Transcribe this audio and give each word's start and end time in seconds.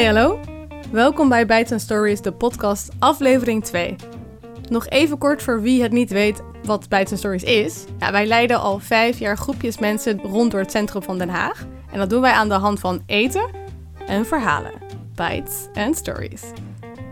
Hey 0.00 0.08
hallo, 0.08 0.40
welkom 0.90 1.28
bij 1.28 1.46
Bites 1.46 1.82
Stories, 1.82 2.20
de 2.20 2.32
podcast 2.32 2.88
aflevering 2.98 3.64
2. 3.64 3.96
Nog 4.68 4.88
even 4.88 5.18
kort 5.18 5.42
voor 5.42 5.60
wie 5.60 5.82
het 5.82 5.92
niet 5.92 6.10
weet 6.10 6.42
wat 6.62 6.88
Bites 6.88 7.18
Stories 7.18 7.42
is. 7.42 7.84
Ja, 7.98 8.12
wij 8.12 8.26
leiden 8.26 8.60
al 8.60 8.78
vijf 8.78 9.18
jaar 9.18 9.36
groepjes 9.36 9.78
mensen 9.78 10.20
rond 10.20 10.50
door 10.50 10.60
het 10.60 10.70
centrum 10.70 11.02
van 11.02 11.18
Den 11.18 11.28
Haag. 11.28 11.66
En 11.92 11.98
dat 11.98 12.10
doen 12.10 12.20
wij 12.20 12.32
aan 12.32 12.48
de 12.48 12.54
hand 12.54 12.80
van 12.80 13.02
eten 13.06 13.50
en 14.06 14.26
verhalen. 14.26 14.72
Bites 15.14 15.66
and 15.74 15.96
Stories. 15.96 16.42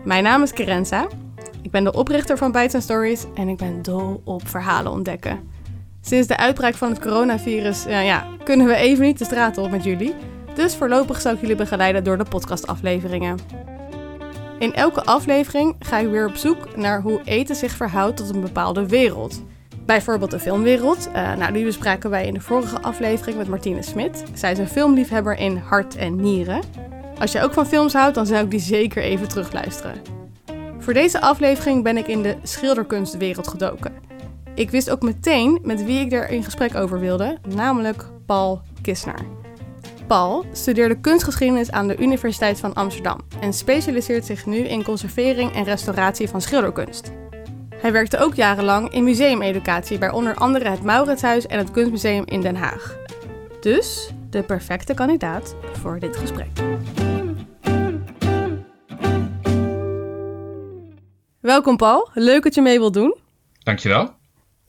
Mijn 0.03 0.23
naam 0.23 0.43
is 0.43 0.53
Kerenza. 0.53 1.07
Ik 1.61 1.71
ben 1.71 1.83
de 1.83 1.93
oprichter 1.93 2.37
van 2.37 2.51
Bites 2.51 2.83
Stories 2.83 3.25
en 3.35 3.47
ik 3.47 3.57
ben 3.57 3.81
dol 3.81 4.21
op 4.25 4.47
verhalen 4.47 4.91
ontdekken. 4.91 5.39
Sinds 6.01 6.27
de 6.27 6.37
uitbraak 6.37 6.75
van 6.75 6.89
het 6.89 6.99
coronavirus 6.99 7.87
uh, 7.87 8.05
ja, 8.05 8.27
kunnen 8.43 8.67
we 8.67 8.75
even 8.75 9.05
niet 9.05 9.17
de 9.17 9.25
straat 9.25 9.57
op 9.57 9.71
met 9.71 9.83
jullie. 9.83 10.15
Dus 10.55 10.75
voorlopig 10.75 11.21
zal 11.21 11.33
ik 11.33 11.41
jullie 11.41 11.55
begeleiden 11.55 12.03
door 12.03 12.17
de 12.17 12.23
podcastafleveringen. 12.23 13.37
In 14.59 14.73
elke 14.73 15.03
aflevering 15.03 15.75
ga 15.79 15.97
ik 15.97 16.09
weer 16.09 16.27
op 16.27 16.35
zoek 16.35 16.75
naar 16.75 17.01
hoe 17.01 17.21
eten 17.23 17.55
zich 17.55 17.71
verhoudt 17.71 18.17
tot 18.17 18.29
een 18.29 18.41
bepaalde 18.41 18.87
wereld. 18.87 19.41
Bijvoorbeeld 19.85 20.31
de 20.31 20.39
filmwereld. 20.39 21.07
Uh, 21.07 21.35
nou, 21.35 21.53
die 21.53 21.65
bespraken 21.65 22.09
wij 22.09 22.25
in 22.25 22.33
de 22.33 22.41
vorige 22.41 22.81
aflevering 22.81 23.37
met 23.37 23.47
Martine 23.47 23.83
Smit. 23.83 24.23
Zij 24.33 24.51
is 24.51 24.57
een 24.57 24.67
filmliefhebber 24.67 25.37
in 25.37 25.57
hart 25.57 25.95
en 25.95 26.15
nieren. 26.15 26.61
Als 27.19 27.31
je 27.31 27.41
ook 27.41 27.53
van 27.53 27.67
films 27.67 27.93
houdt, 27.93 28.15
dan 28.15 28.25
zou 28.25 28.43
ik 28.43 28.51
die 28.51 28.59
zeker 28.59 29.03
even 29.03 29.27
terugluisteren. 29.27 30.01
Voor 30.79 30.93
deze 30.93 31.21
aflevering 31.21 31.83
ben 31.83 31.97
ik 31.97 32.07
in 32.07 32.21
de 32.21 32.35
schilderkunstwereld 32.43 33.47
gedoken. 33.47 33.93
Ik 34.55 34.69
wist 34.69 34.89
ook 34.89 35.01
meteen 35.01 35.59
met 35.63 35.83
wie 35.85 35.99
ik 35.99 36.11
er 36.11 36.29
in 36.29 36.43
gesprek 36.43 36.75
over 36.75 36.99
wilde, 36.99 37.37
namelijk 37.47 38.05
Paul 38.25 38.61
Kisner. 38.81 39.38
Paul 40.09 40.45
studeerde 40.51 40.99
kunstgeschiedenis 40.99 41.71
aan 41.71 41.87
de 41.87 41.97
Universiteit 41.97 42.59
van 42.59 42.73
Amsterdam 42.73 43.19
en 43.39 43.53
specialiseert 43.53 44.25
zich 44.25 44.45
nu 44.45 44.57
in 44.57 44.83
conservering 44.83 45.53
en 45.53 45.63
restauratie 45.63 46.29
van 46.29 46.41
schilderkunst. 46.41 47.11
Hij 47.75 47.91
werkte 47.91 48.17
ook 48.17 48.35
jarenlang 48.35 48.91
in 48.91 49.03
museumeducatie 49.03 49.97
bij 49.97 50.11
onder 50.11 50.35
andere 50.35 50.69
het 50.69 50.83
Mauritshuis 50.83 51.47
en 51.47 51.57
het 51.57 51.71
Kunstmuseum 51.71 52.23
in 52.25 52.41
Den 52.41 52.55
Haag. 52.55 52.97
Dus 53.61 54.13
de 54.29 54.43
perfecte 54.43 54.93
kandidaat 54.93 55.55
voor 55.73 55.99
dit 55.99 56.17
gesprek. 56.17 56.49
Welkom 61.39 61.77
Paul, 61.77 62.09
leuk 62.13 62.43
dat 62.43 62.55
je 62.55 62.61
mee 62.61 62.79
wilt 62.79 62.93
doen. 62.93 63.15
Dankjewel. 63.63 64.18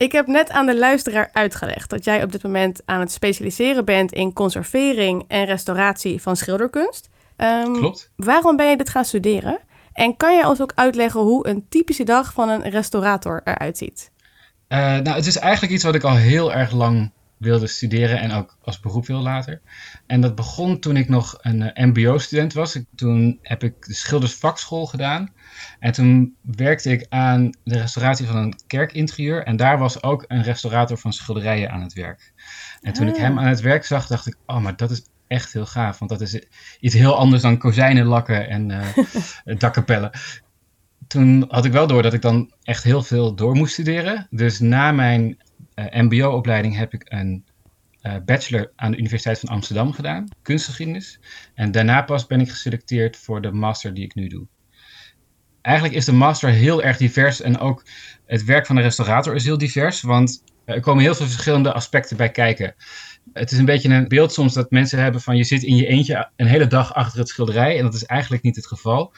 Ik 0.01 0.11
heb 0.11 0.27
net 0.27 0.49
aan 0.49 0.65
de 0.65 0.77
luisteraar 0.77 1.29
uitgelegd 1.33 1.89
dat 1.89 2.03
jij 2.03 2.23
op 2.23 2.31
dit 2.31 2.43
moment 2.43 2.81
aan 2.85 2.99
het 2.99 3.11
specialiseren 3.11 3.85
bent 3.85 4.11
in 4.11 4.33
conservering 4.33 5.23
en 5.27 5.45
restauratie 5.45 6.21
van 6.21 6.35
schilderkunst. 6.35 7.09
Um, 7.37 7.73
Klopt. 7.73 8.11
Waarom 8.15 8.55
ben 8.55 8.69
je 8.69 8.77
dit 8.77 8.89
gaan 8.89 9.05
studeren? 9.05 9.59
En 9.93 10.17
kan 10.17 10.35
je 10.35 10.47
ons 10.47 10.61
ook 10.61 10.71
uitleggen 10.75 11.21
hoe 11.21 11.47
een 11.47 11.65
typische 11.69 12.03
dag 12.03 12.33
van 12.33 12.49
een 12.49 12.69
restaurator 12.69 13.41
eruit 13.43 13.77
ziet? 13.77 14.11
Uh, 14.69 14.77
nou, 14.77 15.09
het 15.09 15.25
is 15.25 15.37
eigenlijk 15.37 15.73
iets 15.73 15.83
wat 15.83 15.95
ik 15.95 16.03
al 16.03 16.15
heel 16.15 16.53
erg 16.53 16.71
lang 16.71 17.11
wilde 17.41 17.67
studeren 17.67 18.19
en 18.19 18.31
ook 18.31 18.57
als 18.61 18.79
beroep 18.79 19.05
wil 19.05 19.21
later. 19.21 19.61
En 20.07 20.21
dat 20.21 20.35
begon 20.35 20.79
toen 20.79 20.97
ik 20.97 21.09
nog 21.09 21.37
een 21.41 21.61
uh, 21.61 21.85
MBO-student 21.85 22.53
was. 22.53 22.79
toen 22.95 23.39
heb 23.41 23.63
ik 23.63 23.85
de 23.85 23.93
schildersvakschool 23.93 24.85
gedaan. 24.85 25.33
En 25.79 25.91
toen 25.91 26.35
werkte 26.41 26.91
ik 26.91 27.05
aan 27.09 27.49
de 27.63 27.77
restauratie 27.77 28.25
van 28.25 28.35
een 28.35 28.59
kerkinterieur. 28.67 29.43
En 29.43 29.55
daar 29.55 29.77
was 29.77 30.03
ook 30.03 30.25
een 30.27 30.43
restaurator 30.43 30.97
van 30.97 31.13
schilderijen 31.13 31.71
aan 31.71 31.81
het 31.81 31.93
werk. 31.93 32.33
En 32.81 32.93
toen 32.93 33.07
ik 33.07 33.15
hem 33.15 33.37
ah. 33.37 33.43
aan 33.43 33.49
het 33.49 33.61
werk 33.61 33.85
zag, 33.85 34.07
dacht 34.07 34.27
ik: 34.27 34.35
Oh, 34.45 34.59
maar 34.59 34.75
dat 34.75 34.91
is 34.91 35.05
echt 35.27 35.53
heel 35.53 35.65
gaaf. 35.65 35.99
Want 35.99 36.11
dat 36.11 36.21
is 36.21 36.41
iets 36.79 36.95
heel 36.95 37.17
anders 37.17 37.41
dan 37.41 37.57
kozijnen 37.57 38.05
lakken 38.05 38.49
en 38.49 38.69
uh, 38.69 39.55
dakkapellen. 39.57 40.11
Toen 41.07 41.45
had 41.47 41.65
ik 41.65 41.71
wel 41.71 41.87
door 41.87 42.01
dat 42.01 42.13
ik 42.13 42.21
dan 42.21 42.51
echt 42.63 42.83
heel 42.83 43.03
veel 43.03 43.35
door 43.35 43.55
moest 43.55 43.73
studeren. 43.73 44.27
Dus 44.29 44.59
na 44.59 44.91
mijn 44.91 45.37
MBO-opleiding 45.75 46.75
heb 46.75 46.93
ik 46.93 47.03
een 47.05 47.45
uh, 48.01 48.15
bachelor 48.25 48.71
aan 48.75 48.91
de 48.91 48.97
Universiteit 48.97 49.39
van 49.39 49.49
Amsterdam 49.49 49.91
gedaan, 49.91 50.27
kunstgeschiedenis. 50.41 51.19
En 51.53 51.71
daarna 51.71 52.01
pas 52.01 52.27
ben 52.27 52.41
ik 52.41 52.49
geselecteerd 52.49 53.17
voor 53.17 53.41
de 53.41 53.51
master 53.51 53.93
die 53.93 54.03
ik 54.03 54.15
nu 54.15 54.27
doe. 54.27 54.47
Eigenlijk 55.61 55.95
is 55.95 56.05
de 56.05 56.13
master 56.13 56.49
heel 56.49 56.83
erg 56.83 56.97
divers 56.97 57.41
en 57.41 57.57
ook 57.57 57.85
het 58.25 58.43
werk 58.43 58.65
van 58.65 58.75
de 58.75 58.81
restaurator 58.81 59.35
is 59.35 59.43
heel 59.43 59.57
divers, 59.57 60.01
want 60.01 60.43
er 60.65 60.79
komen 60.79 61.03
heel 61.03 61.15
veel 61.15 61.25
verschillende 61.25 61.73
aspecten 61.73 62.17
bij 62.17 62.31
kijken. 62.31 62.75
Het 63.33 63.51
is 63.51 63.57
een 63.57 63.65
beetje 63.65 63.89
een 63.89 64.07
beeld 64.07 64.33
soms 64.33 64.53
dat 64.53 64.71
mensen 64.71 64.99
hebben 64.99 65.21
van 65.21 65.37
je 65.37 65.43
zit 65.43 65.63
in 65.63 65.75
je 65.75 65.87
eentje 65.87 66.29
een 66.35 66.47
hele 66.47 66.67
dag 66.67 66.93
achter 66.93 67.19
het 67.19 67.29
schilderij 67.29 67.77
en 67.77 67.83
dat 67.83 67.93
is 67.93 68.05
eigenlijk 68.05 68.43
niet 68.43 68.55
het 68.55 68.67
geval. 68.67 69.13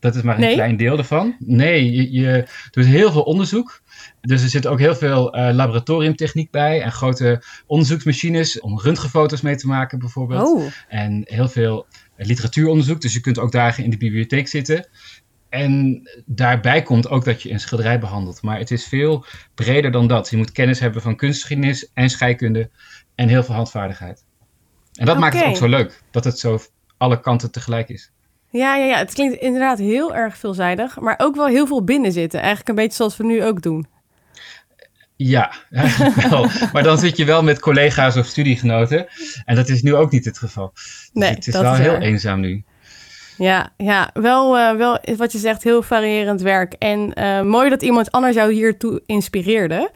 Dat 0.00 0.14
is 0.14 0.22
maar 0.22 0.38
een 0.42 0.52
klein 0.52 0.76
deel 0.76 0.98
ervan. 0.98 1.36
Nee, 1.38 1.92
je, 1.92 2.12
je, 2.12 2.46
doet 2.70 2.86
heel 2.86 3.12
veel 3.12 3.22
onderzoek. 3.22 3.82
Dus 4.20 4.42
er 4.42 4.48
zit 4.48 4.66
ook 4.66 4.78
heel 4.78 4.94
veel 4.94 5.36
uh, 5.36 5.48
laboratoriumtechniek 5.52 6.50
bij 6.50 6.82
en 6.82 6.92
grote 6.92 7.42
onderzoeksmachines 7.66 8.60
om 8.60 8.80
röntgenfoto's 8.80 9.40
mee 9.40 9.56
te 9.56 9.66
maken 9.66 9.98
bijvoorbeeld. 9.98 10.48
Oh. 10.48 10.72
En 10.88 11.22
heel 11.24 11.48
veel 11.48 11.86
literatuuronderzoek, 12.16 13.00
dus 13.00 13.12
je 13.12 13.20
kunt 13.20 13.38
ook 13.38 13.52
dagen 13.52 13.84
in 13.84 13.90
de 13.90 13.96
bibliotheek 13.96 14.48
zitten. 14.48 14.88
En 15.48 16.02
daarbij 16.26 16.82
komt 16.82 17.08
ook 17.08 17.24
dat 17.24 17.42
je 17.42 17.50
een 17.50 17.60
schilderij 17.60 17.98
behandelt. 17.98 18.42
Maar 18.42 18.58
het 18.58 18.70
is 18.70 18.86
veel 18.86 19.24
breder 19.54 19.90
dan 19.90 20.06
dat. 20.06 20.30
Je 20.30 20.36
moet 20.36 20.52
kennis 20.52 20.80
hebben 20.80 21.02
van 21.02 21.16
kunstgeschiedenis 21.16 21.90
en 21.94 22.10
scheikunde 22.10 22.70
en 23.14 23.28
heel 23.28 23.42
veel 23.42 23.54
handvaardigheid. 23.54 24.24
En 24.92 25.06
dat 25.06 25.18
maakt 25.18 25.34
het 25.34 25.44
ook 25.44 25.56
zo 25.56 25.68
leuk, 25.68 26.02
dat 26.10 26.24
het 26.24 26.38
zo 26.38 26.58
alle 26.96 27.20
kanten 27.20 27.50
tegelijk 27.50 27.88
is. 27.88 28.12
Ja, 28.50 28.76
ja, 28.76 28.84
ja, 28.84 28.98
het 28.98 29.14
klinkt 29.14 29.40
inderdaad 29.40 29.78
heel 29.78 30.14
erg 30.14 30.36
veelzijdig, 30.36 31.00
maar 31.00 31.14
ook 31.18 31.36
wel 31.36 31.46
heel 31.46 31.66
veel 31.66 31.84
binnen 31.84 32.12
zitten. 32.12 32.38
Eigenlijk 32.38 32.68
een 32.68 32.74
beetje 32.74 32.96
zoals 32.96 33.16
we 33.16 33.24
nu 33.24 33.44
ook 33.44 33.62
doen. 33.62 33.86
Ja, 35.16 35.52
wel. 36.30 36.46
maar 36.72 36.82
dan 36.82 36.98
zit 36.98 37.16
je 37.16 37.24
wel 37.24 37.42
met 37.42 37.60
collega's 37.60 38.16
of 38.16 38.26
studiegenoten. 38.26 39.06
En 39.44 39.56
dat 39.56 39.68
is 39.68 39.82
nu 39.82 39.94
ook 39.94 40.10
niet 40.10 40.24
het 40.24 40.38
geval. 40.38 40.72
Nee, 41.12 41.34
het 41.34 41.46
is 41.46 41.58
wel 41.58 41.74
heel 41.74 41.96
eenzaam 41.96 42.40
nu. 42.40 42.64
Ja, 43.36 43.72
ja 43.76 44.10
wel, 44.12 44.58
uh, 44.58 44.76
wel 44.76 44.98
wat 45.16 45.32
je 45.32 45.38
zegt, 45.38 45.62
heel 45.62 45.82
variërend 45.82 46.40
werk. 46.40 46.72
En 46.72 47.12
uh, 47.14 47.42
mooi 47.42 47.70
dat 47.70 47.82
iemand 47.82 48.10
anders 48.10 48.34
jou 48.34 48.52
hiertoe 48.52 49.02
inspireerde. 49.06 49.90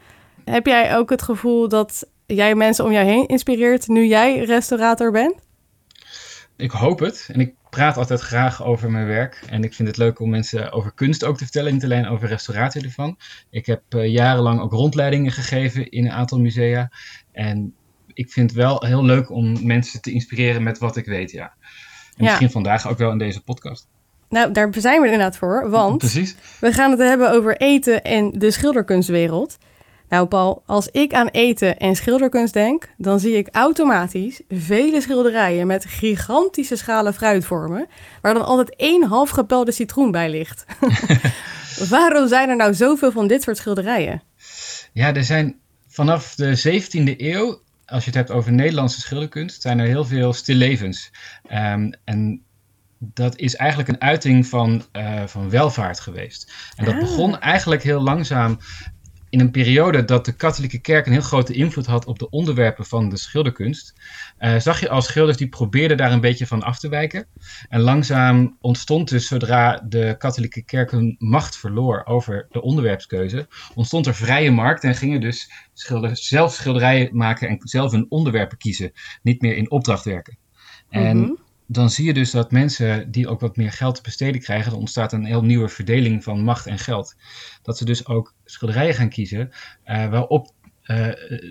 Heb 0.45 0.65
jij 0.65 0.97
ook 0.97 1.09
het 1.09 1.21
gevoel 1.21 1.67
dat 1.67 2.05
jij 2.25 2.55
mensen 2.55 2.85
om 2.85 2.91
jou 2.91 3.05
heen 3.05 3.27
inspireert 3.27 3.87
nu 3.87 4.05
jij 4.05 4.39
restaurator 4.39 5.11
bent? 5.11 5.35
Ik 6.55 6.71
hoop 6.71 6.99
het. 6.99 7.29
En 7.31 7.39
ik 7.39 7.53
praat 7.69 7.97
altijd 7.97 8.19
graag 8.19 8.63
over 8.63 8.91
mijn 8.91 9.07
werk. 9.07 9.43
En 9.49 9.63
ik 9.63 9.73
vind 9.73 9.87
het 9.87 9.97
leuk 9.97 10.19
om 10.19 10.29
mensen 10.29 10.71
over 10.71 10.93
kunst 10.93 11.23
ook 11.23 11.37
te 11.37 11.43
vertellen, 11.43 11.73
niet 11.73 11.83
alleen 11.83 12.07
over 12.07 12.27
restauratie 12.27 12.83
ervan. 12.83 13.17
Ik 13.49 13.65
heb 13.65 13.81
uh, 13.89 14.07
jarenlang 14.07 14.61
ook 14.61 14.71
rondleidingen 14.71 15.31
gegeven 15.31 15.89
in 15.89 16.05
een 16.05 16.11
aantal 16.11 16.39
musea. 16.39 16.91
En 17.31 17.73
ik 18.13 18.31
vind 18.31 18.49
het 18.49 18.59
wel 18.59 18.85
heel 18.85 19.05
leuk 19.05 19.31
om 19.31 19.65
mensen 19.65 20.01
te 20.01 20.11
inspireren 20.11 20.63
met 20.63 20.77
wat 20.77 20.97
ik 20.97 21.05
weet, 21.05 21.31
ja. 21.31 21.53
En 22.17 22.23
misschien 22.23 22.51
vandaag 22.51 22.89
ook 22.89 22.97
wel 22.97 23.11
in 23.11 23.17
deze 23.17 23.43
podcast. 23.43 23.87
Nou, 24.29 24.51
daar 24.51 24.69
zijn 24.71 24.99
we 24.99 25.05
inderdaad 25.05 25.37
voor, 25.37 25.69
want 25.69 25.97
Precies. 25.97 26.35
we 26.59 26.71
gaan 26.71 26.91
het 26.91 26.99
hebben 26.99 27.31
over 27.31 27.57
eten 27.57 28.03
en 28.03 28.31
de 28.31 28.51
schilderkunstwereld. 28.51 29.57
Nou, 30.13 30.27
Paul, 30.27 30.63
als 30.65 30.87
ik 30.87 31.13
aan 31.13 31.27
eten 31.27 31.77
en 31.77 31.95
schilderkunst 31.95 32.53
denk, 32.53 32.89
dan 32.97 33.19
zie 33.19 33.37
ik 33.37 33.47
automatisch 33.51 34.41
vele 34.49 35.01
schilderijen 35.01 35.67
met 35.67 35.85
gigantische 35.85 36.75
schalen 36.75 37.13
fruitvormen, 37.13 37.87
waar 38.21 38.33
dan 38.33 38.45
altijd 38.45 38.75
één 38.75 39.03
half 39.03 39.29
gepelde 39.29 39.71
citroen 39.71 40.11
bij 40.11 40.29
ligt. 40.29 40.65
Waarom 41.89 42.27
zijn 42.27 42.49
er 42.49 42.55
nou 42.55 42.73
zoveel 42.73 43.11
van 43.11 43.27
dit 43.27 43.41
soort 43.41 43.57
schilderijen? 43.57 44.21
Ja, 44.91 45.13
er 45.13 45.23
zijn 45.23 45.55
vanaf 45.87 46.35
de 46.35 46.81
17e 46.81 47.17
eeuw, 47.17 47.61
als 47.85 48.03
je 48.03 48.09
het 48.09 48.19
hebt 48.19 48.31
over 48.31 48.51
Nederlandse 48.51 48.99
schilderkunst, 48.99 49.61
zijn 49.61 49.79
er 49.79 49.87
heel 49.87 50.05
veel 50.05 50.33
stillevens. 50.33 51.11
Um, 51.51 51.93
en 52.03 52.43
dat 52.97 53.37
is 53.37 53.55
eigenlijk 53.55 53.89
een 53.89 54.01
uiting 54.01 54.47
van, 54.47 54.85
uh, 54.91 55.23
van 55.25 55.49
welvaart 55.49 55.99
geweest. 55.99 56.53
En 56.75 56.85
dat 56.85 56.93
ah. 56.93 56.99
begon 56.99 57.39
eigenlijk 57.39 57.83
heel 57.83 58.01
langzaam 58.01 58.59
in 59.33 59.39
een 59.39 59.51
periode 59.51 60.05
dat 60.05 60.25
de 60.25 60.35
katholieke 60.35 60.79
kerk 60.79 61.05
een 61.05 61.11
heel 61.11 61.21
grote 61.21 61.53
invloed 61.53 61.85
had 61.85 62.05
op 62.05 62.19
de 62.19 62.29
onderwerpen 62.29 62.85
van 62.85 63.09
de 63.09 63.17
schilderkunst, 63.17 63.93
uh, 64.39 64.59
zag 64.59 64.79
je 64.79 64.89
al 64.89 65.01
schilders 65.01 65.37
die 65.37 65.49
probeerden 65.49 65.97
daar 65.97 66.11
een 66.11 66.21
beetje 66.21 66.47
van 66.47 66.63
af 66.63 66.79
te 66.79 66.89
wijken. 66.89 67.25
En 67.69 67.81
langzaam 67.81 68.57
ontstond 68.61 69.09
dus, 69.09 69.27
zodra 69.27 69.85
de 69.87 70.15
katholieke 70.17 70.63
kerk 70.63 70.91
hun 70.91 71.15
macht 71.19 71.57
verloor 71.57 72.01
over 72.05 72.47
de 72.51 72.61
onderwerpskeuze, 72.61 73.47
ontstond 73.75 74.05
er 74.05 74.15
vrije 74.15 74.51
markt 74.51 74.83
en 74.83 74.95
gingen 74.95 75.21
dus 75.21 75.51
schilders 75.73 76.27
zelf 76.27 76.53
schilderijen 76.53 77.17
maken 77.17 77.47
en 77.47 77.57
zelf 77.59 77.91
hun 77.91 78.05
onderwerpen 78.09 78.57
kiezen, 78.57 78.91
niet 79.21 79.41
meer 79.41 79.55
in 79.55 79.71
opdracht 79.71 80.05
werken. 80.05 80.37
En 80.89 81.17
mhm 81.17 81.42
dan 81.73 81.89
zie 81.89 82.05
je 82.05 82.13
dus 82.13 82.31
dat 82.31 82.51
mensen 82.51 83.11
die 83.11 83.27
ook 83.27 83.39
wat 83.39 83.57
meer 83.57 83.71
geld 83.71 83.95
te 83.95 84.01
besteden 84.01 84.41
krijgen, 84.41 84.71
er 84.71 84.77
ontstaat 84.77 85.13
een 85.13 85.25
heel 85.25 85.43
nieuwe 85.43 85.69
verdeling 85.69 86.23
van 86.23 86.43
macht 86.43 86.67
en 86.67 86.79
geld. 86.79 87.15
Dat 87.61 87.77
ze 87.77 87.85
dus 87.85 88.05
ook 88.05 88.33
schilderijen 88.45 88.93
gaan 88.93 89.09
kiezen 89.09 89.51
uh, 89.85 90.09
waarop 90.09 90.51
uh, 90.83 90.97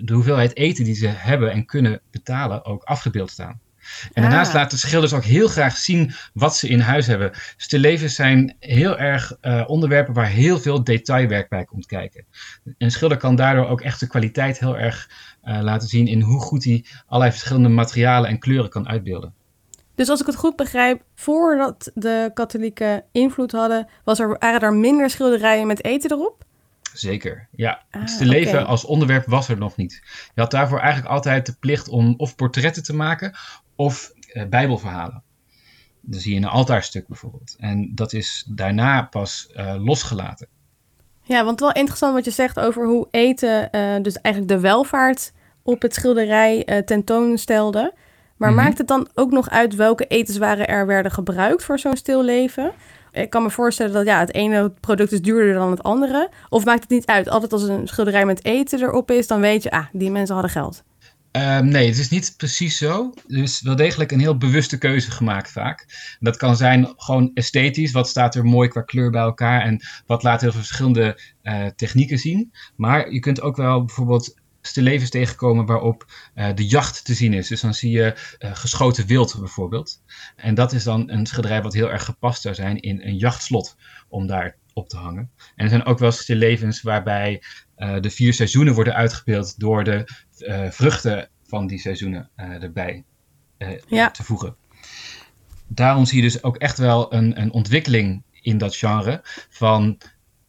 de 0.01 0.13
hoeveelheid 0.13 0.55
eten 0.55 0.83
die 0.83 0.95
ze 0.95 1.07
hebben 1.07 1.51
en 1.51 1.65
kunnen 1.65 2.01
betalen 2.11 2.65
ook 2.65 2.83
afgebeeld 2.83 3.31
staan. 3.31 3.59
En 4.13 4.21
daarnaast 4.21 4.53
laten 4.53 4.77
schilders 4.77 5.13
ook 5.13 5.23
heel 5.23 5.47
graag 5.47 5.77
zien 5.77 6.13
wat 6.33 6.57
ze 6.57 6.67
in 6.67 6.79
huis 6.79 7.07
hebben. 7.07 7.31
Stillevens 7.57 8.15
zijn 8.15 8.55
heel 8.59 8.97
erg 8.97 9.37
uh, 9.41 9.63
onderwerpen 9.67 10.13
waar 10.13 10.27
heel 10.27 10.59
veel 10.59 10.83
detailwerk 10.83 11.49
bij 11.49 11.65
komt 11.65 11.85
kijken. 11.85 12.25
Een 12.77 12.91
schilder 12.91 13.17
kan 13.17 13.35
daardoor 13.35 13.67
ook 13.67 13.81
echt 13.81 13.99
de 13.99 14.07
kwaliteit 14.07 14.59
heel 14.59 14.77
erg 14.77 15.09
laten 15.41 15.87
zien 15.87 16.07
in 16.07 16.21
hoe 16.21 16.39
goed 16.39 16.63
hij 16.63 16.85
allerlei 17.05 17.31
verschillende 17.31 17.69
materialen 17.69 18.29
en 18.29 18.39
kleuren 18.39 18.69
kan 18.69 18.87
uitbeelden. 18.87 19.33
Dus 19.95 20.09
als 20.09 20.19
ik 20.19 20.25
het 20.25 20.35
goed 20.35 20.55
begrijp, 20.55 21.03
voordat 21.15 21.91
de 21.93 22.31
katholieken 22.33 23.03
invloed 23.11 23.51
hadden, 23.51 23.87
was 24.03 24.19
er, 24.19 24.37
waren 24.39 24.61
er 24.61 24.73
minder 24.73 25.09
schilderijen 25.09 25.67
met 25.67 25.83
eten 25.83 26.11
erop? 26.11 26.45
Zeker, 26.93 27.47
ja. 27.51 27.83
Ah, 27.91 28.01
het 28.01 28.19
leven 28.19 28.65
als 28.65 28.85
onderwerp 28.85 29.25
was 29.25 29.49
er 29.49 29.57
nog 29.57 29.75
niet. 29.75 30.01
Je 30.33 30.41
had 30.41 30.51
daarvoor 30.51 30.79
eigenlijk 30.79 31.13
altijd 31.13 31.45
de 31.45 31.55
plicht 31.59 31.89
om 31.89 32.13
of 32.17 32.35
portretten 32.35 32.83
te 32.83 32.95
maken 32.95 33.35
of 33.75 34.11
uh, 34.33 34.45
bijbelverhalen. 34.45 35.23
Dat 36.01 36.21
zie 36.21 36.33
je 36.33 36.39
een 36.39 36.45
altaarstuk 36.45 37.07
bijvoorbeeld. 37.07 37.55
En 37.59 37.91
dat 37.95 38.13
is 38.13 38.45
daarna 38.49 39.01
pas 39.01 39.49
uh, 39.55 39.75
losgelaten. 39.77 40.47
Ja, 41.21 41.45
want 41.45 41.59
wel 41.59 41.71
interessant 41.71 42.13
wat 42.13 42.25
je 42.25 42.31
zegt 42.31 42.59
over 42.59 42.85
hoe 42.85 43.07
eten 43.11 43.69
uh, 43.71 43.95
dus 44.01 44.21
eigenlijk 44.21 44.55
de 44.55 44.59
welvaart 44.59 45.31
op 45.63 45.81
het 45.81 45.93
schilderij 45.93 46.69
uh, 46.69 46.77
tentoonstelde. 46.77 47.93
Maar 48.43 48.51
mm 48.51 48.57
maakt 48.57 48.77
het 48.77 48.87
dan 48.87 49.07
ook 49.13 49.31
nog 49.31 49.49
uit 49.49 49.75
welke 49.75 50.07
etenswaren 50.07 50.67
er 50.67 50.85
werden 50.85 51.11
gebruikt 51.11 51.63
voor 51.63 51.79
zo'n 51.79 51.95
stil 51.95 52.23
leven? 52.23 52.71
Ik 53.11 53.29
kan 53.29 53.43
me 53.43 53.49
voorstellen 53.49 53.93
dat 53.93 54.05
ja, 54.05 54.19
het 54.19 54.33
ene 54.33 54.73
product 54.79 55.11
is 55.11 55.21
duurder 55.21 55.53
dan 55.53 55.71
het 55.71 55.83
andere. 55.83 56.29
Of 56.49 56.65
maakt 56.65 56.81
het 56.81 56.89
niet 56.89 57.05
uit? 57.05 57.29
Altijd 57.29 57.53
als 57.53 57.63
een 57.63 57.87
schilderij 57.87 58.25
met 58.25 58.45
eten 58.45 58.81
erop 58.81 59.11
is, 59.11 59.27
dan 59.27 59.39
weet 59.39 59.63
je, 59.63 59.71
ah, 59.71 59.85
die 59.91 60.11
mensen 60.11 60.33
hadden 60.33 60.51
geld. 60.51 60.83
Um, 61.31 61.67
nee, 61.67 61.87
het 61.87 61.97
is 61.97 62.09
niet 62.09 62.33
precies 62.37 62.77
zo. 62.77 63.13
Er 63.27 63.41
is 63.41 63.61
wel 63.61 63.75
degelijk 63.75 64.11
een 64.11 64.19
heel 64.19 64.37
bewuste 64.37 64.77
keuze 64.77 65.11
gemaakt 65.11 65.51
vaak. 65.51 65.85
Dat 66.19 66.37
kan 66.37 66.55
zijn 66.55 66.93
gewoon 66.97 67.31
esthetisch. 67.33 67.91
Wat 67.91 68.07
staat 68.07 68.35
er 68.35 68.45
mooi 68.45 68.69
qua 68.69 68.81
kleur 68.81 69.11
bij 69.11 69.21
elkaar 69.21 69.61
en 69.61 69.81
wat 70.05 70.23
laat 70.23 70.41
heel 70.41 70.51
veel 70.51 70.59
verschillende 70.59 71.19
uh, 71.43 71.65
technieken 71.75 72.17
zien. 72.17 72.51
Maar 72.75 73.11
je 73.11 73.19
kunt 73.19 73.41
ook 73.41 73.55
wel 73.55 73.85
bijvoorbeeld 73.85 74.41
levens 74.71 75.09
tegenkomen 75.09 75.65
waarop 75.65 76.05
uh, 76.35 76.49
de 76.55 76.67
jacht 76.67 77.05
te 77.05 77.13
zien 77.13 77.33
is. 77.33 77.47
Dus 77.47 77.61
dan 77.61 77.73
zie 77.73 77.91
je 77.91 78.35
uh, 78.39 78.55
geschoten 78.55 79.05
wild 79.05 79.35
bijvoorbeeld. 79.39 80.01
En 80.35 80.55
dat 80.55 80.73
is 80.73 80.83
dan 80.83 81.09
een 81.09 81.25
schilderij 81.25 81.61
wat 81.61 81.73
heel 81.73 81.91
erg 81.91 82.05
gepast 82.05 82.41
zou 82.41 82.55
zijn 82.55 82.79
in 82.79 83.01
een 83.01 83.17
jachtslot 83.17 83.75
om 84.09 84.27
daar 84.27 84.55
op 84.73 84.89
te 84.89 84.97
hangen. 84.97 85.31
En 85.55 85.63
er 85.63 85.69
zijn 85.69 85.85
ook 85.85 85.99
wel 85.99 86.13
levens 86.25 86.81
waarbij 86.81 87.43
uh, 87.77 87.99
de 87.99 88.09
vier 88.09 88.33
seizoenen 88.33 88.73
worden 88.73 88.95
uitgebeeld 88.95 89.59
door 89.59 89.83
de 89.83 90.07
vruchten 90.69 91.29
van 91.43 91.67
die 91.67 91.79
seizoenen 91.79 92.29
erbij 92.35 93.03
ja. 93.87 94.11
te 94.11 94.23
voegen. 94.23 94.55
Daarom 95.67 96.05
zie 96.05 96.17
je 96.17 96.29
dus 96.29 96.43
ook 96.43 96.57
echt 96.57 96.77
wel 96.77 97.13
een, 97.13 97.41
een 97.41 97.51
ontwikkeling 97.51 98.23
in 98.41 98.57
dat 98.57 98.75
genre 98.75 99.21
van 99.49 99.97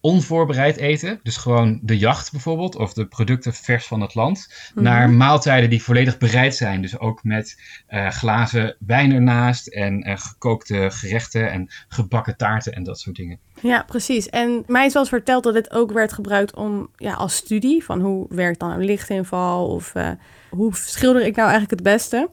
onvoorbereid 0.05 0.77
eten, 0.77 1.21
dus 1.23 1.37
gewoon 1.37 1.79
de 1.83 1.99
jacht 1.99 2.33
bijvoorbeeld, 2.33 2.77
of 2.77 2.93
de 2.93 3.07
producten 3.07 3.53
vers 3.53 3.87
van 3.87 4.01
het 4.01 4.15
land, 4.15 4.49
mhm. 4.75 4.85
naar 4.85 5.11
maaltijden 5.11 5.71
die 5.71 5.83
volledig 5.83 6.19
bereid 6.19 6.55
zijn. 6.57 6.83
Dus 6.83 6.99
ook 6.99 7.23
met 7.23 7.61
uh, 7.89 8.09
glazen 8.11 8.77
wijn 8.79 9.13
ernaast 9.13 9.67
en 9.67 10.09
uh, 10.09 10.17
gekookte 10.17 10.89
gerechten 10.91 11.51
en 11.51 11.69
gebakken 11.89 12.37
taarten 12.37 12.73
en 12.73 12.83
dat 12.83 13.01
soort 13.01 13.17
dingen. 13.17 13.39
Ja, 13.61 13.83
precies. 13.83 14.29
En 14.29 14.65
mij 14.67 14.87
is 14.87 14.93
wel 14.93 15.03
eens 15.03 15.11
verteld 15.11 15.45
dat 15.45 15.55
dit 15.55 15.71
ook 15.73 15.93
werd 15.93 16.13
gebruikt 16.13 16.55
om, 16.55 16.89
ja, 16.97 17.13
als 17.13 17.37
studie 17.37 17.85
van 17.85 18.01
hoe 18.01 18.27
werkt 18.29 18.61
dan 18.61 18.71
een 18.71 18.85
lichtinval 18.85 19.69
of 19.69 19.95
uh, 19.95 20.11
hoe 20.51 20.77
schilder 20.77 21.23
ik 21.23 21.37
nou 21.37 21.49
eigenlijk 21.51 21.81
het 21.81 21.93
beste. 21.93 22.31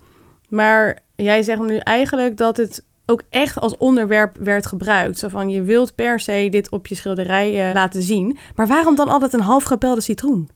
Maar 0.49 0.99
jij 1.15 1.43
zegt 1.43 1.61
nu 1.61 1.77
eigenlijk 1.77 2.37
dat 2.37 2.57
het 2.57 2.85
ook 3.11 3.23
echt 3.29 3.59
als 3.59 3.77
onderwerp 3.77 4.37
werd 4.39 4.65
gebruikt. 4.65 5.19
Zo 5.19 5.27
van, 5.27 5.49
je 5.49 5.61
wilt 5.61 5.95
per 5.95 6.19
se 6.19 6.47
dit 6.51 6.69
op 6.69 6.87
je 6.87 6.95
schilderij 6.95 7.67
uh, 7.67 7.73
laten 7.73 8.01
zien. 8.01 8.37
Maar 8.55 8.67
waarom 8.67 8.95
dan 8.95 9.09
altijd 9.09 9.33
een 9.33 9.39
half 9.39 9.63
gepelde 9.63 10.01
citroen? 10.01 10.49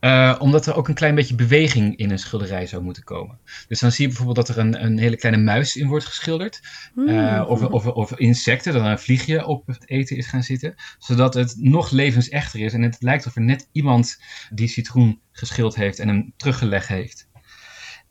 Uh, 0.00 0.36
omdat 0.38 0.66
er 0.66 0.74
ook 0.74 0.88
een 0.88 0.94
klein 0.94 1.14
beetje 1.14 1.34
beweging 1.34 1.96
in 1.96 2.10
een 2.10 2.18
schilderij 2.18 2.66
zou 2.66 2.82
moeten 2.82 3.04
komen. 3.04 3.38
Dus 3.68 3.80
dan 3.80 3.92
zie 3.92 4.02
je 4.02 4.08
bijvoorbeeld 4.08 4.46
dat 4.46 4.56
er 4.56 4.62
een, 4.62 4.84
een 4.84 4.98
hele 4.98 5.16
kleine 5.16 5.42
muis 5.42 5.76
in 5.76 5.88
wordt 5.88 6.04
geschilderd. 6.04 6.60
Uh, 6.96 7.44
of, 7.48 7.62
of, 7.62 7.86
of, 7.86 8.18
insecten, 8.18 8.72
dat 8.72 8.82
er 8.82 8.90
een 8.90 8.98
vliegje 8.98 9.46
op 9.46 9.66
het 9.66 9.88
eten 9.88 10.16
is 10.16 10.26
gaan 10.26 10.42
zitten. 10.42 10.74
Zodat 10.98 11.34
het 11.34 11.54
nog 11.56 11.90
levensechter 11.90 12.60
is. 12.60 12.72
En 12.72 12.82
het 12.82 12.96
lijkt 13.00 13.26
of 13.26 13.36
er 13.36 13.42
net 13.42 13.68
iemand 13.72 14.20
die 14.50 14.68
citroen 14.68 15.20
geschild 15.32 15.74
heeft 15.74 15.98
en 15.98 16.08
hem 16.08 16.32
teruggelegd 16.36 16.88
heeft. 16.88 17.27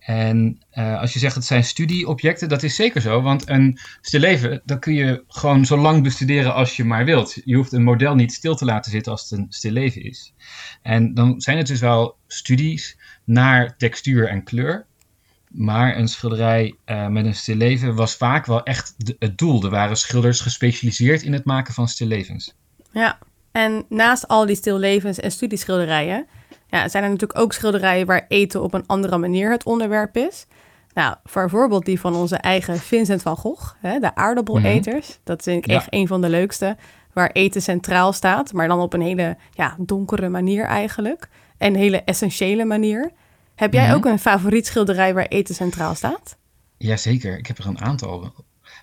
En 0.08 0.60
uh, 0.74 1.00
als 1.00 1.14
je 1.14 1.20
zegt 1.20 1.36
het 1.36 1.46
zijn 1.46 1.64
studieobjecten, 1.64 2.50
dat 2.50 2.64
is 2.64 2.76
zeker 2.76 3.02
zo. 3.02 3.22
Want 3.22 3.50
een 3.50 3.80
stilleven, 4.02 4.62
dat 4.66 4.80
kun 4.80 4.94
je 4.94 5.24
gewoon 5.28 5.66
zo 5.66 5.78
lang 5.78 6.04
bestuderen 6.04 6.54
als 6.54 6.76
je 6.76 6.84
maar 6.84 7.06
wilt. 7.06 7.42
Je 7.46 7.56
hoeft 7.56 7.72
een 7.72 7.84
model 7.84 8.16
niet 8.16 8.34
stil 8.34 8.56
te 8.56 8.66
laten 8.66 8.92
zitten 8.92 9.12
als 9.12 9.30
het 9.30 9.40
een 9.40 9.46
stilleven 9.50 10.04
is. 10.04 10.34
En 10.82 11.14
dan 11.14 11.42
zijn 11.42 11.58
het 11.58 11.68
dus 11.68 11.80
wel 11.80 12.16
studies 12.28 12.98
naar 13.24 13.78
textuur 13.78 14.28
en 14.28 14.44
kleur. 14.44 14.86
Maar 15.48 15.98
een 15.98 16.08
schilderij 16.08 16.76
uh, 16.86 17.08
met 17.08 17.26
een 17.26 17.36
stilleven 17.36 17.96
was 17.96 18.16
vaak 18.16 18.46
wel 18.46 18.64
echt 18.64 18.96
het 19.20 19.38
doel. 19.38 19.64
Er 19.64 19.70
waren 19.70 19.98
schilders 19.98 20.40
gespecialiseerd 20.40 21.22
in 21.22 21.34
het 21.34 21.46
maken 21.46 21.74
van 21.74 21.88
stillevens. 21.88 22.56
Ja, 22.92 23.20
en 23.52 23.86
naast 23.90 24.28
al 24.28 24.46
die 24.46 24.56
stillevens 24.56 25.20
en 25.20 25.32
studieschilderijen 25.32 26.28
ja, 26.68 26.90
zijn 26.90 27.04
er 27.04 27.10
natuurlijk 27.10 27.40
ook 27.40 27.54
schilderijen 27.54 28.06
waar 28.06 28.26
eten 28.28 28.64
op 28.64 28.74
een 28.74 28.88
andere 28.88 29.18
manier 29.18 29.52
het 29.52 29.64
onderwerp 29.64 30.18
is. 30.18 30.48
Nou, 30.94 31.16
bijvoorbeeld 31.34 31.86
die 31.86 32.00
van 32.00 32.16
onze 32.16 32.36
eigen 32.36 32.78
Vincent 32.78 33.22
van 33.22 33.38
Gogh, 33.38 33.74
hè, 33.82 34.00
de 34.00 34.16
aardappeleters. 34.16 35.08
Mhm. 35.08 35.18
Dat 35.24 35.44
vind 35.44 35.66
ik 35.66 35.72
echt 35.72 35.88
een 35.90 36.08
van 36.08 36.22
de 36.22 36.30
leukste. 36.30 36.78
Waar 37.14 37.32
eten 37.32 37.62
centraal 37.62 38.14
staat, 38.14 38.54
maar 38.54 38.68
dan 38.68 38.80
op 38.80 38.94
een 38.94 39.02
hele 39.02 39.38
ja, 39.54 39.76
donkere 39.80 40.30
manier 40.30 40.66
eigenlijk. 40.66 41.30
En 41.58 41.74
een 41.74 41.80
hele 41.80 42.04
essentiële 42.04 42.66
manier. 42.66 43.12
Heb 43.56 43.74
jij 43.74 43.86
mhm. 43.86 43.96
ook 43.96 44.06
een 44.06 44.20
favoriet 44.20 44.66
schilderij 44.66 45.14
waar 45.14 45.26
eten 45.26 45.56
centraal 45.56 45.96
staat? 45.96 46.38
Jazeker, 46.78 47.38
ik 47.38 47.48
heb 47.48 47.58
er 47.58 47.68
een 47.68 47.82
aantal. 47.82 48.34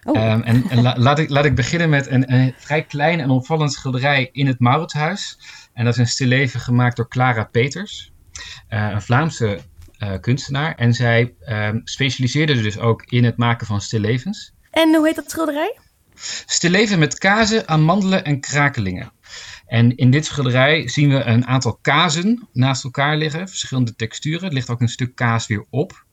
Oh. 0.05 0.33
Um, 0.33 0.43
en, 0.43 0.65
en 0.71 0.83
laat, 0.99 1.19
ik, 1.19 1.29
laat 1.29 1.45
ik 1.45 1.55
beginnen 1.55 1.91
met 1.91 2.07
een, 2.07 2.33
een, 2.33 2.55
vrij 2.57 2.83
klein 2.83 3.21
en 3.21 3.31
opvallend 3.31 3.73
schilderij 3.73 4.29
in 4.33 4.47
het 4.47 4.61
Mauritshuis. 4.61 5.39
En 5.75 5.85
dat 5.85 5.95
is 5.95 6.01
een 6.01 6.07
stilleven 6.07 6.61
gemaakt 6.61 6.97
door 6.97 7.09
Clara 7.09 7.45
Peters, 7.45 8.13
uh, 8.69 8.91
een 8.91 9.03
Vlaamse 9.03 9.59
uh, 9.99 10.13
kunstenaar. 10.21 10.75
En 10.75 10.95
zij 10.95 11.35
uh, 11.49 11.69
specialiseerde 11.85 12.63
dus 12.63 12.79
ook 12.79 13.05
in 13.05 13.25
het 13.25 13.37
maken 13.37 13.67
van 13.67 13.81
stillevens. 13.81 14.53
En 14.71 14.95
hoe 14.95 15.07
heet 15.07 15.17
dat 15.17 15.31
schilderij? 15.31 15.79
Stilleven 16.47 16.99
met 16.99 17.19
kazen, 17.19 17.69
amandelen 17.69 18.25
en 18.25 18.41
krakelingen. 18.41 19.13
En 19.67 19.97
in 19.97 20.11
dit 20.11 20.25
schilderij 20.25 20.89
zien 20.89 21.09
we 21.09 21.25
een 21.25 21.47
aantal 21.47 21.79
kazen 21.83 22.49
naast 22.53 22.85
elkaar 22.85 23.17
liggen, 23.17 23.49
verschillende 23.49 23.95
texturen. 23.95 24.49
Er 24.49 24.55
ligt 24.55 24.71
ook 24.71 24.81
een 24.81 24.89
stuk 24.89 25.15
kaas 25.15 25.47
weer 25.47 25.67
op. 25.71 26.05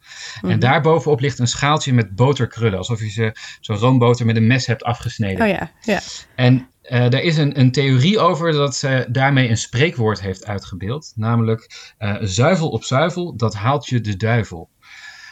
En 0.42 0.48
mhm. 0.48 0.60
daarbovenop 0.60 1.20
ligt 1.20 1.40
een 1.40 1.48
schaaltje 1.48 1.94
met 1.94 2.16
boterkrullen, 2.16 2.78
alsof 2.78 3.00
je 3.00 3.10
ze 3.10 3.36
zo 3.60 3.74
roomboter 3.74 4.26
met 4.26 4.36
een 4.36 4.48
mes 4.48 4.66
hebt 4.66 4.84
afgesneden. 4.84 5.42
Oh 5.42 5.52
ja, 5.52 5.72
ja. 5.82 6.00
En 6.36 6.71
uh, 6.84 7.14
er 7.14 7.22
is 7.22 7.38
een, 7.38 7.60
een, 7.60 7.72
theorie 7.72 8.20
over 8.20 8.52
dat 8.52 8.76
ze 8.76 9.06
daarmee 9.10 9.50
een 9.50 9.58
spreekwoord 9.58 10.22
heeft 10.22 10.46
uitgebeeld. 10.46 11.12
Namelijk, 11.16 11.94
uh, 12.00 12.16
zuivel 12.22 12.70
op 12.70 12.84
zuivel, 12.84 13.36
dat 13.36 13.56
haalt 13.56 13.88
je 13.88 14.02
de 14.02 14.18
duivel. 14.18 14.70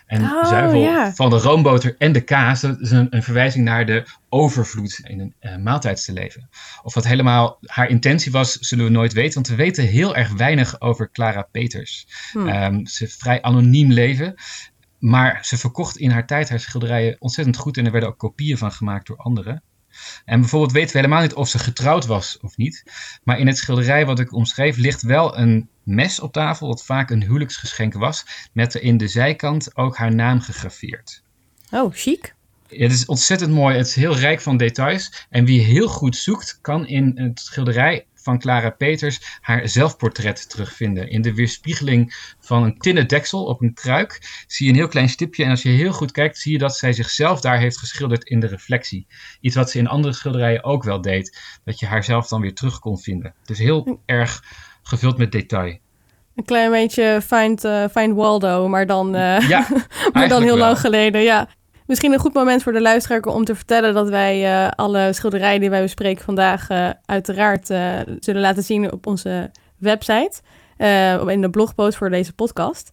En 0.09 0.21
oh, 0.21 0.45
zuivel 0.45 1.11
van 1.11 1.29
de 1.29 1.37
roomboter 1.37 1.95
en 1.97 2.11
de 2.11 2.21
kaas, 2.21 2.61
dat 2.61 2.79
is 2.79 2.91
een, 2.91 3.07
een 3.09 3.23
verwijzing 3.23 3.65
naar 3.65 3.85
de 3.85 4.05
overvloed 4.29 5.01
in 5.03 5.19
een 5.19 5.35
uh, 5.41 5.55
maaltijdsteleven. 5.57 6.49
Of 6.83 6.93
wat 6.93 7.07
helemaal 7.07 7.57
haar 7.65 7.89
intentie 7.89 8.31
was, 8.31 8.53
zullen 8.53 8.85
we 8.85 8.91
nooit 8.91 9.13
weten. 9.13 9.33
Want 9.33 9.47
we 9.47 9.55
weten 9.55 9.83
heel 9.83 10.15
erg 10.15 10.33
weinig 10.33 10.81
over 10.81 11.11
Clara 11.11 11.47
Peters. 11.51 12.07
Hmm. 12.31 12.47
Um, 12.47 12.85
ze 12.85 13.07
vrij 13.07 13.41
anoniem 13.41 13.91
leven. 13.91 14.33
Maar 14.99 15.45
ze 15.45 15.57
verkocht 15.57 15.97
in 15.97 16.11
haar 16.11 16.27
tijd 16.27 16.49
haar 16.49 16.59
schilderijen 16.59 17.15
ontzettend 17.19 17.57
goed. 17.57 17.77
En 17.77 17.85
er 17.85 17.91
werden 17.91 18.09
ook 18.09 18.17
kopieën 18.17 18.57
van 18.57 18.71
gemaakt 18.71 19.07
door 19.07 19.17
anderen. 19.17 19.63
En 20.25 20.39
bijvoorbeeld 20.39 20.71
weten 20.71 20.91
we 20.91 20.97
helemaal 20.97 21.21
niet 21.21 21.33
of 21.33 21.49
ze 21.49 21.59
getrouwd 21.59 22.05
was 22.05 22.37
of 22.41 22.57
niet. 22.57 22.83
Maar 23.23 23.39
in 23.39 23.47
het 23.47 23.57
schilderij 23.57 24.05
wat 24.05 24.19
ik 24.19 24.33
omschreef 24.33 24.77
ligt 24.77 25.01
wel 25.01 25.37
een 25.37 25.69
mes 25.83 26.19
op 26.19 26.33
tafel, 26.33 26.67
wat 26.67 26.85
vaak 26.85 27.09
een 27.09 27.23
huwelijksgeschenk 27.23 27.93
was, 27.93 28.25
met 28.53 28.73
er 28.73 28.81
in 28.81 28.97
de 28.97 29.07
zijkant 29.07 29.75
ook 29.75 29.97
haar 29.97 30.15
naam 30.15 30.41
gegraveerd. 30.41 31.23
Oh, 31.71 31.93
chic. 31.93 32.35
het 32.67 32.91
is 32.91 33.05
ontzettend 33.05 33.51
mooi. 33.51 33.77
Het 33.77 33.87
is 33.87 33.95
heel 33.95 34.15
rijk 34.15 34.41
van 34.41 34.57
details. 34.57 35.25
En 35.29 35.45
wie 35.45 35.61
heel 35.61 35.87
goed 35.87 36.15
zoekt, 36.15 36.59
kan 36.61 36.87
in 36.87 37.11
het 37.15 37.39
schilderij 37.39 38.05
van 38.21 38.39
Clara 38.39 38.69
Peters 38.69 39.37
haar 39.41 39.69
zelfportret 39.69 40.49
terugvinden. 40.49 41.09
In 41.09 41.21
de 41.21 41.33
weerspiegeling 41.33 42.33
van 42.39 42.63
een 42.63 42.77
tinnen 42.77 43.07
deksel 43.07 43.45
op 43.45 43.61
een 43.61 43.73
kruik 43.73 44.43
zie 44.47 44.65
je 44.65 44.71
een 44.71 44.77
heel 44.77 44.87
klein 44.87 45.09
stipje. 45.09 45.43
En 45.43 45.49
als 45.49 45.61
je 45.61 45.69
heel 45.69 45.91
goed 45.91 46.11
kijkt, 46.11 46.37
zie 46.37 46.51
je 46.51 46.57
dat 46.57 46.77
zij 46.77 46.93
zichzelf 46.93 47.41
daar 47.41 47.59
heeft 47.59 47.77
geschilderd 47.77 48.23
in 48.23 48.39
de 48.39 48.47
reflectie. 48.47 49.07
Iets 49.41 49.55
wat 49.55 49.71
ze 49.71 49.77
in 49.77 49.87
andere 49.87 50.13
schilderijen 50.13 50.63
ook 50.63 50.83
wel 50.83 51.01
deed. 51.01 51.39
Dat 51.63 51.79
je 51.79 51.85
haarzelf 51.85 52.27
dan 52.27 52.41
weer 52.41 52.53
terug 52.53 52.79
kon 52.79 52.99
vinden. 52.99 53.33
Dus 53.45 53.57
heel 53.57 54.01
erg 54.05 54.43
gevuld 54.83 55.17
met 55.17 55.31
detail. 55.31 55.77
Een 56.35 56.45
klein 56.45 56.71
beetje 56.71 57.21
Find, 57.21 57.65
uh, 57.65 57.85
find 57.91 58.15
Waldo, 58.15 58.67
maar 58.67 58.85
dan, 58.85 59.15
uh, 59.15 59.49
ja, 59.49 59.67
maar 60.13 60.27
dan 60.27 60.41
heel 60.41 60.57
wel. 60.57 60.65
lang 60.65 60.79
geleden. 60.79 61.21
Ja. 61.21 61.47
Misschien 61.89 62.13
een 62.13 62.19
goed 62.19 62.33
moment 62.33 62.63
voor 62.63 62.71
de 62.71 62.81
luisteraar 62.81 63.21
om 63.21 63.45
te 63.45 63.55
vertellen 63.55 63.93
dat 63.93 64.09
wij 64.09 64.43
uh, 64.43 64.71
alle 64.75 65.13
schilderijen 65.13 65.59
die 65.59 65.69
wij 65.69 65.81
bespreken 65.81 66.23
vandaag 66.23 66.67
uiteraard 67.05 67.65
zullen 68.19 68.41
laten 68.41 68.63
zien 68.63 68.91
op 68.91 69.07
onze 69.07 69.51
website. 69.77 70.41
in 71.27 71.41
de 71.41 71.49
blogpost 71.51 71.97
voor 71.97 72.09
deze 72.09 72.33
podcast. 72.33 72.91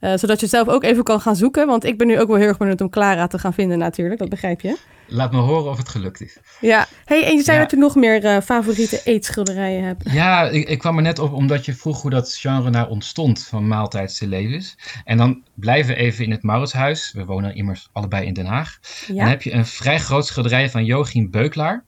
Uh, 0.00 0.12
zodat 0.16 0.40
je 0.40 0.46
zelf 0.46 0.68
ook 0.68 0.84
even 0.84 1.02
kan 1.02 1.20
gaan 1.20 1.36
zoeken. 1.36 1.66
Want 1.66 1.84
ik 1.84 1.98
ben 1.98 2.06
nu 2.06 2.20
ook 2.20 2.28
wel 2.28 2.36
heel 2.36 2.46
erg 2.46 2.56
benieuwd 2.56 2.80
om 2.80 2.90
Clara 2.90 3.26
te 3.26 3.38
gaan 3.38 3.54
vinden 3.54 3.78
natuurlijk. 3.78 4.18
Dat 4.20 4.28
begrijp 4.28 4.60
je. 4.60 4.76
Laat 5.06 5.32
me 5.32 5.38
horen 5.38 5.70
of 5.70 5.76
het 5.76 5.88
gelukt 5.88 6.20
is. 6.20 6.38
Ja. 6.60 6.86
Hey, 7.04 7.24
en 7.24 7.36
je 7.36 7.42
zei 7.42 7.56
ja. 7.56 7.62
dat 7.62 7.70
je 7.70 7.76
nog 7.76 7.94
meer 7.94 8.24
uh, 8.24 8.40
favoriete 8.40 9.00
eetschilderijen 9.04 9.84
hebt. 9.84 10.10
Ja, 10.10 10.48
ik, 10.48 10.68
ik, 10.68 10.78
kwam 10.78 10.96
er 10.96 11.02
net 11.02 11.18
op 11.18 11.32
omdat 11.32 11.64
je 11.64 11.74
vroeg 11.74 12.02
hoe 12.02 12.10
dat 12.10 12.34
genre 12.34 12.70
nou 12.70 12.88
ontstond 12.88 13.44
van 13.44 13.68
maaltijdse 13.68 14.26
levens. 14.26 14.78
En 15.04 15.16
dan 15.16 15.42
blijven 15.54 15.94
we 15.94 16.00
even 16.00 16.24
in 16.24 16.30
het 16.30 16.42
Mauritshuis. 16.42 17.12
We 17.12 17.24
wonen 17.24 17.54
immers 17.54 17.88
allebei 17.92 18.26
in 18.26 18.34
Den 18.34 18.46
Haag. 18.46 18.78
Ja. 19.06 19.14
Dan 19.14 19.28
heb 19.28 19.42
je 19.42 19.52
een 19.52 19.66
vrij 19.66 19.98
groot 19.98 20.26
schilderij 20.26 20.70
van 20.70 20.84
Joachim 20.84 21.30
Beukelaar. 21.30 21.84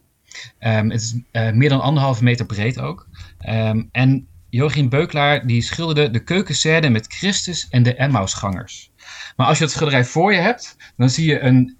Um, 0.60 0.90
het 0.90 1.00
is 1.00 1.20
uh, 1.32 1.50
meer 1.50 1.68
dan 1.68 1.80
anderhalve 1.80 2.24
meter 2.24 2.46
breed 2.46 2.80
ook. 2.80 3.06
Um, 3.48 3.88
en 3.92 4.26
Joachim 4.50 4.88
Beukelaar 4.88 5.46
die 5.46 5.62
schilderde 5.62 6.10
de 6.10 6.24
keukenscène 6.24 6.88
met 6.88 7.06
Christus 7.14 7.68
en 7.68 7.82
de 7.82 7.94
Emmausgangers. 7.94 8.90
Maar 9.36 9.46
als 9.46 9.58
je 9.58 9.64
het 9.64 9.72
schilderij 9.72 10.04
voor 10.04 10.32
je 10.32 10.38
hebt, 10.38 10.76
dan 10.96 11.10
zie 11.10 11.26
je 11.26 11.40
een 11.40 11.76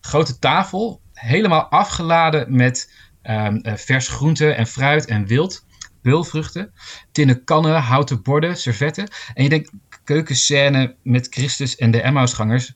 grote 0.00 0.38
tafel, 0.38 1.00
helemaal 1.12 1.62
afgeladen 1.62 2.56
met 2.56 2.92
um, 3.22 3.60
uh, 3.62 3.74
vers 3.74 4.08
groente 4.08 4.52
en 4.52 4.66
fruit 4.66 5.06
en 5.06 5.26
wild, 5.26 5.66
peulvruchten, 6.02 6.72
tinnen 7.12 7.44
kannen, 7.44 7.80
houten 7.80 8.22
borden, 8.22 8.56
servetten. 8.56 9.08
En 9.34 9.42
je 9.42 9.48
denkt, 9.48 9.70
keukenscène 10.04 10.96
met 11.02 11.26
Christus 11.30 11.76
en 11.76 11.90
de 11.90 12.02
Emmausgangers. 12.02 12.72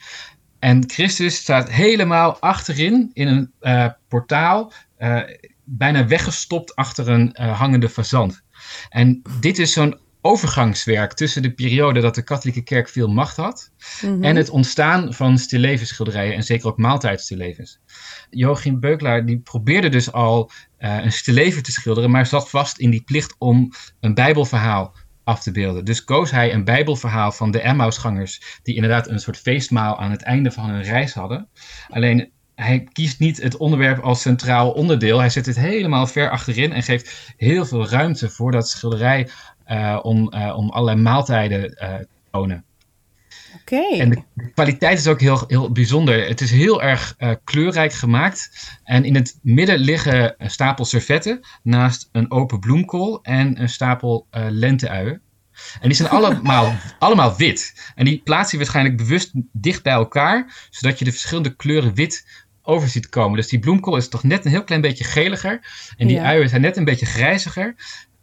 En 0.59 0.91
Christus 0.91 1.37
staat 1.37 1.71
helemaal 1.71 2.41
achterin 2.41 3.11
in 3.13 3.29
een 3.29 3.53
uh, 3.61 3.89
portaal, 4.09 4.73
uh, 4.99 5.21
bijna 5.65 6.07
weggestopt 6.07 6.77
achter 6.77 7.09
een 7.09 7.37
hangende 7.37 7.89
fazant. 7.89 8.43
En 8.89 9.23
dit 9.41 9.59
is 9.59 9.73
zo'n 9.73 10.01
overgangswerk 10.21 11.13
tussen 11.13 11.43
de 11.43 11.53
periode 11.53 12.01
dat 12.01 12.15
de 12.15 12.23
katholieke 12.23 12.63
kerk 12.63 12.89
veel 12.89 13.09
macht 13.09 13.37
had 13.37 13.71
mm 14.03 14.09
-hmm. 14.09 14.25
en 14.25 14.37
het 14.37 14.51
ontstaan 14.51 15.15
van 15.15 15.39
stillevensschilderijen 15.39 16.35
en 16.35 16.43
zeker 16.43 16.67
ook 16.67 16.79
maaltijdstillevens. 16.79 17.81
Joachim 18.31 18.81
Beukelaar 18.81 19.27
die 19.27 19.39
probeerde 19.39 19.89
dus 19.89 20.13
al 20.13 20.51
uh, 20.79 21.05
een 21.05 21.13
stilleven 21.13 21.63
te 21.63 21.73
schilderen, 21.73 22.11
maar 22.11 22.27
zat 22.27 22.51
vast 22.51 22.79
in 22.79 22.91
die 22.91 23.03
plicht 23.03 23.35
om 23.39 23.73
een 24.01 24.15
bijbelverhaal 24.15 24.95
af 25.25 25.43
te 25.43 25.51
beelden. 25.51 25.85
Dus 25.85 26.05
koos 26.05 26.31
hij 26.31 26.53
een 26.53 26.65
bijbelverhaal 26.65 27.33
van 27.33 27.51
de 27.51 27.61
Emmausgangers 27.61 28.61
die 28.63 28.75
inderdaad 28.75 29.09
een 29.09 29.21
soort 29.21 29.37
feestmaal 29.37 29.99
aan 29.99 30.11
het 30.11 30.23
einde 30.23 30.51
van 30.51 30.69
hun 30.69 30.83
reis 30.83 31.15
hadden. 31.15 31.49
Alleen 31.89 32.33
hij 32.65 32.89
kiest 32.93 33.19
niet 33.19 33.43
het 33.43 33.57
onderwerp 33.57 33.99
als 33.99 34.21
centraal 34.21 34.71
onderdeel. 34.71 35.19
Hij 35.19 35.31
zet 35.31 35.47
het 35.47 35.57
helemaal 35.57 36.07
ver 36.07 36.31
achterin 36.31 36.73
en 36.73 36.83
geeft 36.83 37.35
heel 37.37 37.65
veel 37.65 37.89
ruimte 37.89 38.31
voor 38.31 38.53
dat 38.53 38.69
schilderij 38.69 39.29
uh, 39.69 39.99
om, 40.03 40.33
uh, 40.35 40.57
om 40.57 40.71
allerlei 40.71 41.03
maaltijden 41.03 41.61
uh, 41.61 41.95
te 41.95 42.07
tonen. 42.31 42.65
Oké. 43.61 43.75
Okay. 43.75 44.01
En 44.01 44.11
de 44.11 44.51
kwaliteit 44.55 44.99
is 44.99 45.07
ook 45.07 45.21
heel, 45.21 45.45
heel 45.47 45.73
bijzonder. 45.73 46.29
Het 46.29 46.41
is 46.41 46.51
heel 46.51 46.83
erg 46.83 47.17
kleurrijk 47.45 47.93
gemaakt. 47.93 48.51
En 48.85 49.05
in 49.05 49.15
het 49.15 49.39
midden 49.43 49.79
liggen 49.79 50.35
een 50.39 50.51
stapel 50.51 50.85
servetten 50.85 51.41
naast 51.63 52.09
een 52.13 52.31
open 52.31 52.61
bloemkool 52.61 53.23
en 53.23 53.61
een 53.61 53.69
stapel 53.69 54.27
lenteuien. 54.31 55.23
En 55.81 55.89
die 55.89 55.97
zijn 55.97 56.09
allemaal, 56.19 56.77
allemaal 56.99 57.37
wit. 57.37 57.93
En 57.95 58.05
die 58.05 58.21
plaats 58.25 58.51
je 58.51 58.57
waarschijnlijk 58.57 58.97
bewust 58.97 59.31
dicht 59.53 59.83
bij 59.83 59.93
elkaar, 59.93 60.67
zodat 60.71 60.99
je 60.99 61.05
de 61.05 61.11
verschillende 61.11 61.57
kleuren 61.57 61.95
wit 61.95 62.47
over 62.69 62.89
ziet 62.89 63.09
komen. 63.09 63.37
Dus 63.37 63.49
die 63.49 63.59
bloemkool 63.59 63.97
is 63.97 64.09
toch 64.09 64.23
net 64.23 64.45
een 64.45 64.51
heel 64.51 64.65
klein 64.65 64.81
beetje 64.81 65.05
geliger. 65.05 65.61
En 65.97 66.07
die 66.07 66.17
Ja. 66.17 66.23
uien 66.25 66.49
zijn 66.49 66.61
net 66.61 66.77
een 66.77 66.85
beetje 66.85 67.07
grijziger. 67.07 67.75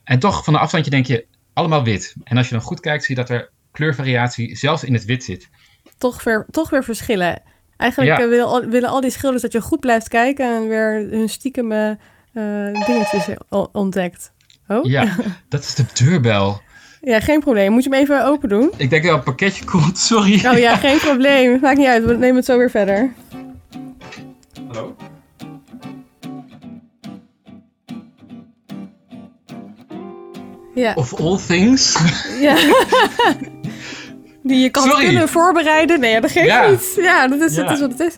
En 0.04 0.20
toch 0.20 0.44
van 0.44 0.54
een 0.54 0.60
afstandje 0.60 0.92
denk 0.92 1.06
je, 1.06 1.26
allemaal 1.54 1.84
wit. 1.84 2.14
En 2.24 2.38
als 2.38 2.48
je 2.50 2.54
dan 2.56 2.64
goed 2.64 2.80
kijkt, 2.80 3.04
zie 3.04 3.16
je 3.16 3.22
dat 3.22 3.30
er 3.30 3.50
kleurvariatie 3.72 4.56
zelfs 4.58 4.84
in 4.84 4.94
het 4.94 5.06
wit 5.06 5.24
zit. 5.24 5.50
Toch 5.98 6.24
weer, 6.24 6.46
toch 6.52 6.70
weer 6.70 6.84
verschillen. 6.84 7.42
Eigenlijk 7.78 8.18
Ja. 8.18 8.24
eh, 8.24 8.30
willen, 8.30 8.46
al, 8.46 8.66
willen 8.66 8.90
al 8.90 9.02
die 9.02 9.10
schilders 9.12 9.42
dat 9.42 9.52
je 9.52 9.62
goed 9.62 9.80
blijft 9.80 10.08
kijken 10.08 10.56
en 10.56 10.68
weer 10.68 11.08
hun 11.10 11.30
stiekem 11.30 11.72
eh, 11.72 11.90
eh, 11.90 12.86
dingetjes 12.86 13.28
ontdekt. 13.72 14.32
Oh? 14.68 14.86
Ja, 14.86 15.16
dat 15.50 15.64
is 15.64 15.76
de 15.76 15.86
deurbel. 15.94 16.62
Ja, 17.02 17.20
geen 17.20 17.40
probleem. 17.40 17.72
Moet 17.72 17.84
je 17.84 17.90
hem 17.90 18.00
even 18.00 18.26
open 18.26 18.50
doen? 18.50 18.72
Ik 18.78 18.90
denk 18.90 19.04
dat 19.04 19.12
er 19.12 19.18
een 19.18 19.24
pakketje 19.24 19.66
komt, 19.66 19.98
sorry. 20.12 20.46
Oh 20.46 20.58
ja, 20.58 20.76
geen 20.76 20.98
probleem. 20.98 21.60
Maakt 21.62 21.78
niet 21.78 21.88
uit. 21.88 22.06
We 22.06 22.14
nemen 22.14 22.36
het 22.36 22.46
zo 22.46 22.58
weer 22.58 22.70
verder. 22.70 23.14
Ja. 30.74 30.94
Of 30.94 31.14
all 31.20 31.38
things. 31.48 31.98
ja. 32.40 32.56
Die 34.44 34.60
je 34.62 34.70
kan 34.70 34.84
Sorry. 34.84 35.06
kunnen 35.06 35.30
voorbereiden. 35.30 36.00
Nee, 36.00 36.22
dat 36.22 36.32
geeft 36.32 36.46
Ja. 36.46 36.70
niet. 36.70 36.94
Ja, 36.96 37.28
dat 37.28 37.42
is, 37.42 37.56
Ja. 37.56 37.64
dat 37.64 37.72
is 37.72 37.80
wat 37.80 37.92
het 37.92 38.00
is. 38.00 38.18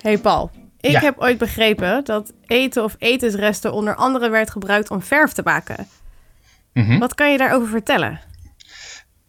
hey 0.00 0.18
Paul. 0.18 0.50
Ik 0.80 0.90
Ja. 0.90 1.00
heb 1.00 1.18
ooit 1.18 1.38
begrepen 1.38 2.04
dat 2.04 2.32
eten 2.46 2.84
of 2.84 2.94
etensresten 2.98 3.72
onder 3.72 3.94
andere 3.94 4.28
werd 4.28 4.50
gebruikt 4.50 4.90
om 4.90 5.02
verf 5.02 5.32
te 5.32 5.42
maken. 5.44 5.88
Mhm. 6.72 6.98
Wat 6.98 7.14
kan 7.14 7.32
je 7.32 7.38
daarover 7.38 7.68
vertellen? 7.68 8.20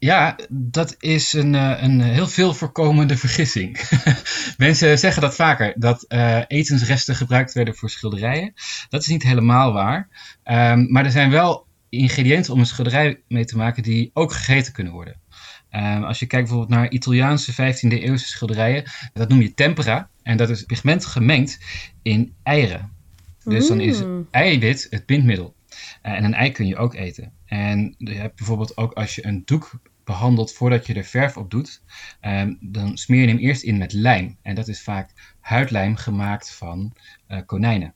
Ja, 0.02 0.36
dat 0.50 0.96
is 1.00 1.34
een, 1.34 1.56
eh, 1.56 1.82
een 1.82 2.02
heel 2.02 2.28
veel 2.28 2.54
voorkomende 2.54 3.18
vergissing. 3.18 3.80
Mensen 4.58 5.00
zeggen 5.00 5.22
dat 5.22 5.36
vaker, 5.36 5.74
dat 5.76 6.04
eh, 6.04 6.42
etensresten 6.48 7.16
gebruikt 7.16 7.54
werden 7.54 7.76
voor 7.76 7.90
schilderijen. 7.90 8.54
Dat 8.90 9.02
is 9.02 9.08
niet 9.08 9.24
helemaal 9.24 9.74
waar. 9.74 10.10
Ehm, 10.44 10.92
maar 10.92 11.06
er 11.06 11.12
zijn 11.12 11.30
wel 11.30 11.66
ingrediënten 11.90 12.54
om 12.54 12.60
een 12.60 12.66
schilderij 12.66 13.22
mee 13.28 13.46
te 13.46 13.58
maken 13.58 13.84
die 13.84 14.12
ook 14.14 14.34
gegeten 14.34 14.74
kunnen 14.74 14.94
worden. 14.94 15.20
Ehm, 15.70 16.04
als 16.04 16.20
je 16.20 16.26
kijkt 16.26 16.48
bijvoorbeeld 16.48 16.80
naar 16.80 16.92
Italiaanse 16.92 17.54
15e 17.54 18.00
eeuwse 18.00 18.28
schilderijen, 18.28 18.84
dat 19.14 19.30
noem 19.30 19.42
je 19.42 19.54
tempera. 19.54 20.10
En 20.24 20.38
dat 20.38 20.50
is 20.50 20.64
pigment 20.64 21.06
gemengd 21.06 21.60
in 22.02 22.34
eieren. 22.44 22.92
Dus 23.44 23.68
dan 23.68 23.80
is 23.80 24.04
Mm. 24.04 24.28
eiwit 24.32 24.88
het 24.90 25.06
bindmiddel. 25.06 25.56
Eh, 26.02 26.12
en 26.12 26.24
een 26.24 26.34
ei 26.34 26.52
kun 26.52 26.68
je 26.68 26.78
ook 26.78 26.94
eten. 26.94 27.32
En 27.46 27.96
je 27.98 28.14
hebt 28.14 28.36
bijvoorbeeld 28.36 28.78
ook 28.78 28.94
als 28.94 29.16
je 29.16 29.26
een 29.26 29.42
doek 29.46 29.80
behandelt 30.12 30.54
voordat 30.54 30.88
je 30.88 30.94
er 30.94 31.04
verf 31.04 31.38
op 31.38 31.52
doet, 31.52 31.82
ehm, 32.20 32.54
dan 32.60 32.98
smeer 32.98 33.22
je 33.22 33.28
hem 33.28 33.38
eerst 33.38 33.64
in 33.64 33.78
met 33.78 33.94
lijm. 33.94 34.38
En 34.42 34.56
dat 34.56 34.68
is 34.68 34.84
vaak 34.84 35.36
huidlijm 35.40 35.96
gemaakt 35.96 36.52
van 36.56 36.94
eh, 37.28 37.40
konijnen. 37.46 37.94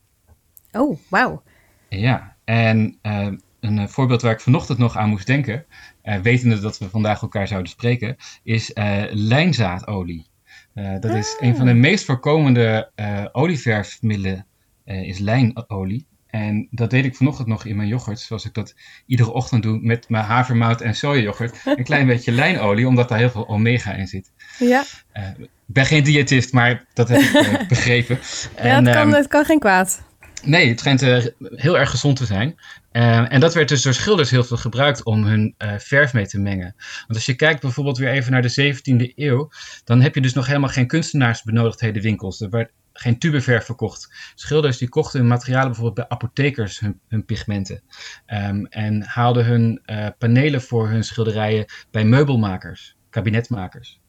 Oh, 0.72 0.98
wauw. 1.10 1.44
Ja, 1.90 2.36
en 2.44 2.98
eh, 3.02 3.28
een 3.60 3.80
eh, 3.80 3.88
voorbeeld 3.88 4.22
waar 4.22 4.32
ik 4.34 4.40
vanochtend 4.42 4.78
nog 4.78 4.98
aan 4.98 5.10
moest 5.10 5.28
denken, 5.28 5.66
eh, 6.02 6.20
wetende 6.20 6.60
dat 6.60 6.78
we 6.78 6.90
vandaag 6.90 7.22
elkaar 7.22 7.48
zouden 7.48 7.72
spreken, 7.72 8.16
is 8.44 8.72
lijnzaadolie. 9.10 10.26
Dat 10.74 11.14
is 11.14 11.36
Ah. 11.40 11.48
een 11.48 11.56
van 11.56 11.66
de 11.66 11.74
meest 11.74 12.06
voorkomende 12.06 12.92
olieverfmiddelen, 13.32 14.46
is 14.86 15.20
lijnolie. 15.20 16.06
En 16.36 16.68
dat 16.72 16.90
deed 16.90 17.06
ik 17.06 17.16
vanochtend 17.16 17.48
nog 17.48 17.66
in 17.66 17.76
mijn 17.76 17.88
yoghurt, 17.88 18.20
zoals 18.20 18.46
ik 18.46 18.54
dat 18.54 18.76
iedere 19.06 19.32
ochtend 19.32 19.64
doe 19.64 19.80
met 19.82 20.10
mijn 20.10 20.24
havermout 20.24 20.82
en 20.82 20.96
sojayoghurt. 20.96 21.62
Een 21.66 21.84
klein 21.84 22.08
beetje 22.14 22.32
lijnolie, 22.32 22.88
omdat 22.88 23.10
daar 23.10 23.18
heel 23.18 23.30
veel 23.30 23.48
omega 23.48 23.94
in 23.94 24.08
zit. 24.08 24.32
Ja, 24.60 24.84
Eh, 25.12 25.24
ik 25.40 25.50
ben 25.66 25.86
geen 25.86 26.04
diëtist, 26.04 26.54
maar 26.54 26.86
dat 26.94 27.10
heb 27.10 27.22
ik 27.22 27.34
eh, 27.34 27.68
begrepen. 27.76 28.20
ja 28.56 28.62
En, 28.62 28.86
het, 28.86 28.96
kan, 28.96 29.08
ehm, 29.08 29.18
het 29.18 29.28
kan 29.28 29.46
geen 29.46 29.60
kwaad. 29.60 30.04
Nee, 30.44 30.70
het 30.70 30.80
schijnt 30.80 31.02
eh, 31.02 31.26
heel 31.40 31.78
erg 31.78 31.90
gezond 31.90 32.18
te 32.18 32.26
zijn. 32.26 32.56
En 32.92 33.40
dat 33.40 33.54
werd 33.54 33.70
dus 33.70 33.82
door 33.82 33.94
schilders 33.94 34.30
heel 34.30 34.44
veel 34.44 34.58
gebruikt 34.58 35.04
om 35.04 35.24
hun 35.24 35.56
verf 35.78 36.14
mee 36.14 36.28
te 36.28 36.40
mengen. 36.40 36.76
Want 36.78 37.14
als 37.14 37.26
je 37.26 37.36
kijkt 37.36 37.62
bijvoorbeeld 37.62 37.98
weer 37.98 38.10
even 38.10 38.32
naar 38.32 38.42
de 38.42 38.74
17e 38.74 39.14
eeuw, 39.16 39.50
dan 39.84 40.02
heb 40.02 40.16
je 40.16 40.22
dus 40.22 40.34
nog 40.34 40.48
helemaal 40.48 40.70
geen 40.70 40.88
kunstenaarsbenodigdheden 40.88 42.02
winkels. 42.02 42.42
Er 42.42 42.50
werd 42.50 42.72
geen 42.98 43.20
tubeverf 43.20 43.66
verkocht. 43.66 44.32
Schilders 44.36 44.78
die 44.78 44.90
kochten 44.90 45.20
hun 45.20 45.28
materialen 45.28 45.68
bijvoorbeeld 45.68 46.08
bij 46.08 46.18
apothekers, 46.18 46.80
hun, 47.08 47.26
pigmenten. 47.26 47.82
Ehm, 48.26 48.66
en 48.66 49.04
haalden 49.04 49.46
hun 49.46 49.82
eh, 49.86 50.08
panelen 50.18 50.62
voor 50.62 50.90
hun 50.90 51.04
schilderijen 51.04 51.66
bij 51.92 52.06
meubelmakers, 52.06 52.98
kabinetmakers. 53.10 54.00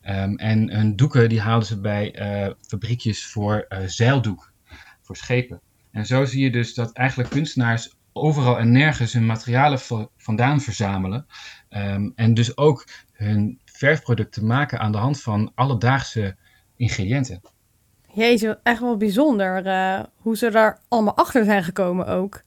Ehm, 0.00 0.34
en 0.34 0.70
hun 0.70 0.96
doeken 0.96 1.28
die 1.28 1.40
haalden 1.40 1.66
ze 1.68 1.80
bij 1.80 2.14
eh, 2.14 2.52
fabriekjes 2.60 3.26
voor 3.26 3.64
eh, 3.68 3.78
zeildoek, 3.86 4.52
voor 5.02 5.16
schepen. 5.16 5.60
En 5.90 6.06
zo 6.06 6.24
zie 6.24 6.42
je 6.42 6.50
dus 6.50 6.74
dat 6.74 6.92
eigenlijk 6.92 7.30
kunstenaars 7.30 7.94
overal 8.12 8.58
en 8.58 8.72
nergens 8.72 9.12
hun 9.12 9.26
materialen 9.26 9.80
va- 9.80 10.08
vandaan 10.16 10.60
verzamelen. 10.60 11.26
Ehm, 11.68 12.10
en 12.14 12.34
dus 12.34 12.56
ook 12.56 12.86
hun 13.12 13.60
verfproducten 13.64 14.46
maken 14.46 14.78
aan 14.78 14.92
de 14.92 14.98
hand 14.98 15.22
van 15.22 15.52
alledaagse 15.54 16.36
ingrediënten. 16.76 17.40
Wat 18.14 18.56
echt 18.62 18.80
wel 18.80 18.96
bijzonder 18.96 19.66
eh, 19.66 20.00
hoe 20.16 20.36
ze 20.36 20.50
daar 20.50 20.78
allemaal 20.88 21.16
achter 21.16 21.44
zijn 21.44 21.64
gekomen 21.64 22.06
ook. 22.06 22.42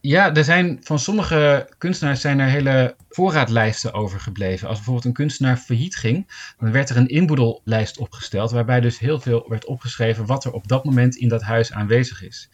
Ja, 0.00 0.34
er 0.34 0.44
zijn 0.44 0.78
van 0.82 0.98
sommige 0.98 1.68
kunstenaars 1.78 2.20
zijn 2.20 2.38
er 2.38 2.48
hele 2.48 2.96
voorraadlijsten 3.08 3.92
overgebleven. 3.92 4.68
Als 4.68 4.76
bijvoorbeeld 4.76 5.06
een 5.06 5.12
kunstenaar 5.12 5.56
failliet 5.56 5.96
ging, 5.96 6.26
dan 6.58 6.72
werd 6.72 6.90
er 6.90 6.96
een 6.96 7.08
inboedellijst 7.08 7.98
opgesteld, 7.98 8.50
waarbij 8.50 8.80
dus 8.80 8.98
heel 8.98 9.20
veel 9.20 9.44
werd 9.48 9.66
opgeschreven 9.66 10.26
wat 10.26 10.44
er 10.44 10.52
op 10.52 10.68
dat 10.68 10.84
moment 10.84 11.16
in 11.16 11.28
dat 11.28 11.42
huis 11.42 11.72
aanwezig 11.72 12.22
is. 12.22 12.50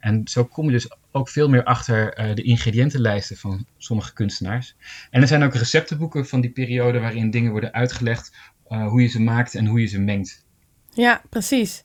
En 0.00 0.28
zo 0.28 0.44
kom 0.44 0.66
je 0.66 0.72
dus 0.72 0.90
ook 1.10 1.28
veel 1.28 1.48
meer 1.48 1.64
achter 1.64 2.18
uh, 2.18 2.34
de 2.34 2.42
ingrediëntenlijsten 2.42 3.36
van 3.36 3.66
sommige 3.76 4.12
kunstenaars. 4.12 4.76
En 5.10 5.20
er 5.20 5.28
zijn 5.28 5.42
ook 5.42 5.54
receptenboeken 5.54 6.26
van 6.26 6.40
die 6.40 6.50
periode 6.50 7.00
waarin 7.00 7.30
dingen 7.30 7.50
worden 7.50 7.72
uitgelegd 7.72 8.32
uh, 8.68 8.88
hoe 8.88 9.02
je 9.02 9.08
ze 9.08 9.20
maakt 9.20 9.54
en 9.54 9.66
hoe 9.66 9.80
je 9.80 9.86
ze 9.86 10.00
mengt. 10.00 10.44
Ja, 10.92 11.22
precies. 11.30 11.84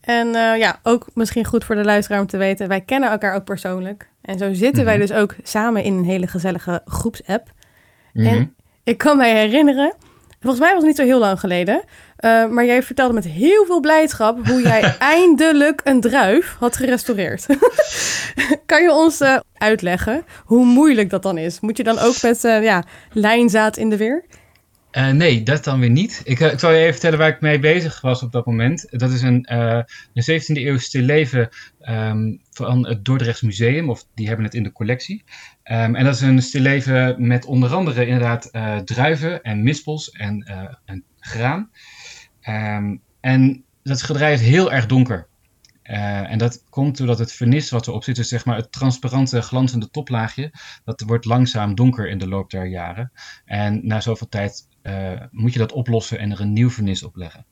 En 0.00 0.26
uh, 0.26 0.58
ja, 0.58 0.80
ook 0.82 1.06
misschien 1.14 1.44
goed 1.44 1.64
voor 1.64 1.74
de 1.74 1.84
luisteraar 1.84 2.20
om 2.20 2.26
te 2.26 2.36
weten, 2.36 2.68
wij 2.68 2.80
kennen 2.80 3.10
elkaar 3.10 3.34
ook 3.34 3.44
persoonlijk. 3.44 4.08
En 4.22 4.38
zo 4.38 4.52
zitten 4.52 4.84
wij 4.84 4.98
mhm. 4.98 5.06
dus 5.06 5.16
ook 5.16 5.34
samen 5.42 5.82
in 5.82 5.94
een 5.94 6.04
hele 6.04 6.26
gezellige 6.26 6.82
groepsapp. 6.84 7.52
Mm 8.12 8.26
En 8.26 8.54
ik 8.84 8.98
kan 8.98 9.16
mij 9.16 9.34
herinneren, 9.34 9.94
volgens 10.40 10.62
mij 10.62 10.70
was 10.70 10.78
het 10.78 10.86
niet 10.86 10.96
zo 10.96 11.04
heel 11.04 11.18
lang 11.18 11.40
geleden, 11.40 11.82
uh, 12.20 12.46
maar 12.46 12.64
jij 12.64 12.82
vertelde 12.82 13.14
met 13.14 13.24
heel 13.24 13.66
veel 13.66 13.80
blijdschap 13.80 14.46
hoe 14.46 14.62
jij 14.62 14.96
eindelijk 14.98 15.80
een 15.84 16.00
druif 16.00 16.56
had 16.58 16.76
gerestaureerd. 16.76 17.46
kan 18.66 18.82
je 18.82 18.92
ons 18.92 19.20
uh, 19.20 19.38
uitleggen 19.54 20.24
hoe 20.44 20.64
moeilijk 20.64 21.10
dat 21.10 21.22
dan 21.22 21.38
is? 21.38 21.60
Moet 21.60 21.76
je 21.76 21.84
dan 21.84 21.98
ook 21.98 22.22
met 22.22 22.40
ja, 22.42 22.84
lijnzaad 23.12 23.76
in 23.76 23.90
de 23.90 23.96
weer? 23.96 24.24
Uh, 24.92 25.10
nee, 25.10 25.42
dat 25.42 25.64
dan 25.64 25.80
weer 25.80 25.90
niet. 25.90 26.20
Ik, 26.24 26.40
ik, 26.40 26.58
zal 26.58 26.70
je 26.70 26.78
even 26.78 26.92
vertellen 26.92 27.18
waar 27.18 27.28
ik 27.28 27.40
mee 27.40 27.58
bezig 27.58 28.00
was 28.00 28.22
op 28.22 28.32
dat 28.32 28.46
moment. 28.46 28.86
Dat 28.90 29.10
is 29.10 29.22
een, 29.22 29.46
uh, 29.52 29.80
een 30.14 30.40
17e 30.40 30.44
eeuw 30.46 30.78
leven 30.92 31.48
um, 31.88 32.40
van 32.50 32.86
het 32.86 33.04
Dordrechts 33.04 33.42
Museum, 33.42 33.90
of 33.90 34.06
die 34.14 34.26
hebben 34.26 34.44
het 34.44 34.54
in 34.54 34.62
de 34.62 34.72
collectie. 34.72 35.24
Um, 35.64 35.94
en 35.94 36.04
dat 36.04 36.14
is 36.14 36.20
een 36.20 36.42
stilleven 36.42 37.26
met 37.26 37.44
onder 37.44 37.74
andere 37.74 38.06
inderdaad 38.06 38.50
druiven 38.84 39.42
en 39.42 39.62
mispels 39.62 40.10
en, 40.10 40.44
en 40.84 41.04
graan. 41.18 41.70
Um, 42.48 43.00
en 43.20 43.64
dat 43.82 43.98
schilderij 43.98 44.32
is 44.32 44.40
heel 44.40 44.72
erg 44.72 44.86
donker. 44.86 45.28
Uh, 45.90 46.30
en 46.30 46.38
dat 46.38 46.64
komt 46.68 46.96
doordat 46.96 47.18
het 47.18 47.32
vernis 47.32 47.70
wat 47.70 47.86
erop 47.86 48.04
zit, 48.04 48.16
dus 48.16 48.28
zeg 48.28 48.44
maar 48.44 48.56
het 48.56 48.72
transparante 48.72 49.42
glanzende 49.42 49.90
toplaagje, 49.90 50.52
dat 50.84 51.00
wordt 51.00 51.24
langzaam 51.24 51.74
donker 51.74 52.08
in 52.08 52.18
de 52.18 52.28
loop 52.28 52.50
der 52.50 52.66
jaren. 52.66 53.12
En 53.44 53.86
na 53.86 54.00
zoveel 54.00 54.28
tijd 54.28 54.68
uh, 54.82 55.20
moet 55.30 55.52
je 55.52 55.58
dat 55.58 55.72
oplossen 55.72 56.18
en 56.18 56.30
er 56.30 56.40
een 56.40 56.52
nieuw 56.52 56.70
vernis 56.70 57.02
op 57.02 57.16
leggen. 57.16 57.46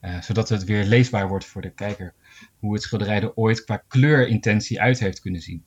Uh, 0.00 0.20
zodat 0.20 0.48
het 0.48 0.64
weer 0.64 0.84
leesbaar 0.84 1.28
wordt 1.28 1.44
voor 1.44 1.62
de 1.62 1.74
kijker. 1.74 2.14
Hoe 2.58 2.72
het 2.72 2.82
schilderij 2.82 3.22
er 3.22 3.34
ooit 3.34 3.64
qua 3.64 3.82
kleurintentie 3.88 4.80
uit 4.80 4.98
heeft 4.98 5.20
kunnen 5.20 5.40
zien. 5.40 5.64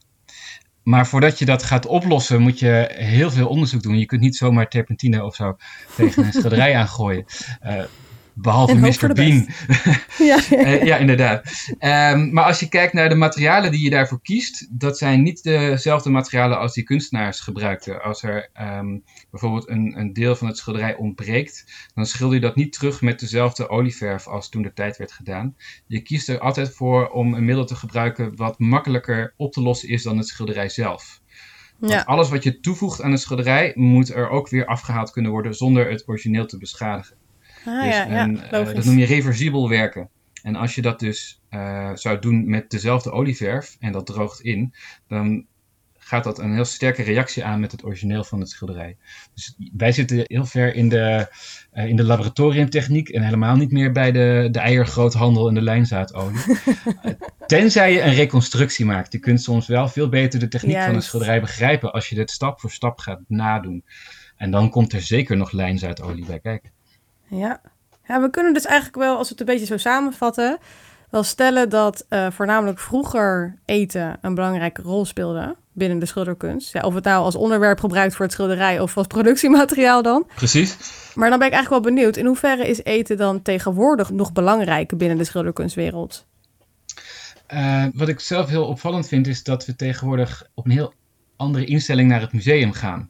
Maar 0.83 1.07
voordat 1.07 1.39
je 1.39 1.45
dat 1.45 1.63
gaat 1.63 1.85
oplossen, 1.85 2.41
moet 2.41 2.59
je 2.59 2.91
heel 2.93 3.31
veel 3.31 3.47
onderzoek 3.47 3.83
doen. 3.83 3.99
Je 3.99 4.05
kunt 4.05 4.21
niet 4.21 4.35
zomaar 4.35 4.67
terpentine 4.67 5.23
of 5.23 5.35
zo 5.35 5.57
tegen 5.95 6.25
een 6.25 6.33
schilderij 6.39 6.75
aangooien. 6.75 7.25
Uh, 7.65 7.83
Behalve 8.39 8.75
Mr. 8.75 9.13
Bean. 9.13 9.47
ja, 10.29 10.39
uh, 10.51 10.83
ja, 10.83 10.97
inderdaad. 10.97 11.43
Um, 11.79 12.33
maar 12.33 12.43
als 12.43 12.59
je 12.59 12.69
kijkt 12.69 12.93
naar 12.93 13.09
de 13.09 13.15
materialen 13.15 13.71
die 13.71 13.83
je 13.83 13.89
daarvoor 13.89 14.21
kiest, 14.21 14.67
dat 14.79 14.97
zijn 14.97 15.23
niet 15.23 15.43
dezelfde 15.43 16.09
materialen 16.09 16.59
als 16.59 16.73
die 16.73 16.83
kunstenaars 16.83 17.39
gebruikten. 17.39 18.01
Als 18.01 18.23
er 18.23 18.49
um, 18.61 19.03
bijvoorbeeld 19.31 19.69
een, 19.69 19.93
een 19.99 20.13
deel 20.13 20.35
van 20.35 20.47
het 20.47 20.57
schilderij 20.57 20.95
ontbreekt, 20.95 21.89
dan 21.93 22.05
schilder 22.05 22.35
je 22.35 22.41
dat 22.41 22.55
niet 22.55 22.73
terug 22.73 23.01
met 23.01 23.19
dezelfde 23.19 23.69
olieverf 23.69 24.27
als 24.27 24.49
toen 24.49 24.61
de 24.61 24.73
tijd 24.73 24.97
werd 24.97 25.11
gedaan. 25.11 25.55
Je 25.87 26.01
kiest 26.01 26.29
er 26.29 26.39
altijd 26.39 26.73
voor 26.73 27.09
om 27.09 27.33
een 27.33 27.45
middel 27.45 27.65
te 27.65 27.75
gebruiken 27.75 28.35
wat 28.35 28.59
makkelijker 28.59 29.33
op 29.37 29.53
te 29.53 29.61
lossen 29.61 29.89
is 29.89 30.03
dan 30.03 30.17
het 30.17 30.27
schilderij 30.27 30.69
zelf. 30.69 31.21
Want 31.79 31.93
ja. 31.93 32.01
alles 32.01 32.29
wat 32.29 32.43
je 32.43 32.59
toevoegt 32.59 33.01
aan 33.01 33.11
het 33.11 33.21
schilderij 33.21 33.71
moet 33.75 34.13
er 34.13 34.29
ook 34.29 34.49
weer 34.49 34.65
afgehaald 34.65 35.11
kunnen 35.11 35.31
worden 35.31 35.53
zonder 35.53 35.89
het 35.89 36.07
origineel 36.07 36.45
te 36.45 36.57
beschadigen. 36.57 37.15
Ah, 37.67 37.83
dus 37.83 37.95
ja, 37.95 38.05
ja, 38.05 38.27
uh, 38.27 38.51
dat 38.51 38.85
noem 38.85 38.97
je 38.97 39.05
reversibel 39.05 39.69
werken. 39.69 40.09
En 40.43 40.55
als 40.55 40.75
je 40.75 40.81
dat 40.81 40.99
dus 40.99 41.41
uh, 41.49 41.91
zou 41.93 42.19
doen 42.19 42.49
met 42.49 42.69
dezelfde 42.69 43.11
olieverf 43.11 43.75
en 43.79 43.91
dat 43.91 44.05
droogt 44.05 44.41
in, 44.41 44.73
dan 45.07 45.45
gaat 46.07 46.23
dat 46.23 46.39
een 46.39 46.53
heel 46.53 46.65
sterke 46.65 47.03
reactie 47.03 47.43
aan 47.45 47.59
met 47.59 47.71
het 47.71 47.85
origineel 47.85 48.23
van 48.23 48.39
het 48.39 48.49
schilderij. 48.49 48.97
Dus 49.33 49.55
wij 49.77 49.91
zitten 49.91 50.23
heel 50.23 50.45
ver 50.45 50.75
in 50.75 50.89
de, 50.89 51.27
uh, 51.73 51.85
in 51.85 51.95
de 51.95 52.03
laboratoriumtechniek 52.03 53.09
en 53.09 53.23
helemaal 53.23 53.55
niet 53.55 53.71
meer 53.71 53.91
bij 53.91 54.11
de, 54.11 54.47
de 54.51 54.59
eiergroothandel 54.59 55.47
en 55.47 55.53
de 55.53 55.61
lijnzaadolie. 55.61 56.39
Tenzij 57.45 57.93
je 57.93 58.01
een 58.01 58.13
reconstructie 58.13 58.85
maakt. 58.85 59.11
Je 59.11 59.19
kunt 59.19 59.41
soms 59.41 59.67
wel 59.67 59.87
veel 59.87 60.09
beter 60.09 60.39
de 60.39 60.47
techniek 60.47 60.81
van 60.81 60.95
een 60.95 61.01
schilderij 61.01 61.41
begrijpen 61.41 61.93
als 61.93 62.09
je 62.09 62.15
dit 62.15 62.31
stap 62.31 62.59
voor 62.59 62.71
stap 62.71 62.99
gaat 62.99 63.21
nadoen. 63.27 63.83
En 64.37 64.51
dan 64.51 64.69
komt 64.69 64.93
er 64.93 65.01
zeker 65.01 65.37
nog 65.37 65.51
lijnzaadolie 65.51 66.25
bij 66.25 66.39
kijken. 66.39 66.71
Ja. 67.29 67.61
ja, 68.07 68.21
we 68.21 68.29
kunnen 68.29 68.53
dus 68.53 68.65
eigenlijk 68.65 68.97
wel, 68.97 69.17
als 69.17 69.27
we 69.27 69.31
het 69.37 69.39
een 69.39 69.55
beetje 69.55 69.65
zo 69.65 69.77
samenvatten, 69.77 70.57
wel 71.09 71.23
stellen 71.23 71.69
dat 71.69 72.05
uh, 72.09 72.27
voornamelijk 72.31 72.79
vroeger 72.79 73.59
eten 73.65 74.17
een 74.21 74.35
belangrijke 74.35 74.81
rol 74.81 75.05
speelde 75.05 75.55
binnen 75.73 75.99
de 75.99 76.05
schilderkunst. 76.05 76.73
Ja, 76.73 76.81
of 76.81 76.93
het 76.93 77.03
nou 77.03 77.23
als 77.23 77.35
onderwerp 77.35 77.79
gebruikt 77.79 78.15
voor 78.15 78.25
het 78.25 78.33
schilderij 78.33 78.79
of 78.79 78.97
als 78.97 79.07
productiemateriaal 79.07 80.01
dan. 80.01 80.27
Precies. 80.35 80.77
Maar 81.15 81.29
dan 81.29 81.39
ben 81.39 81.47
ik 81.47 81.53
eigenlijk 81.53 81.83
wel 81.83 81.93
benieuwd, 81.93 82.17
in 82.17 82.25
hoeverre 82.25 82.67
is 82.67 82.83
eten 82.83 83.17
dan 83.17 83.41
tegenwoordig 83.41 84.09
nog 84.09 84.33
belangrijk 84.33 84.97
binnen 84.97 85.17
de 85.17 85.23
schilderkunstwereld? 85.23 86.25
Uh, 87.53 87.85
wat 87.93 88.07
ik 88.07 88.19
zelf 88.19 88.49
heel 88.49 88.65
opvallend 88.65 89.07
vind, 89.07 89.27
is 89.27 89.43
dat 89.43 89.65
we 89.65 89.75
tegenwoordig 89.75 90.47
op 90.53 90.65
een 90.65 90.71
heel 90.71 90.93
andere 91.35 91.65
instelling 91.65 92.09
naar 92.09 92.21
het 92.21 92.33
museum 92.33 92.71
gaan. 92.71 93.09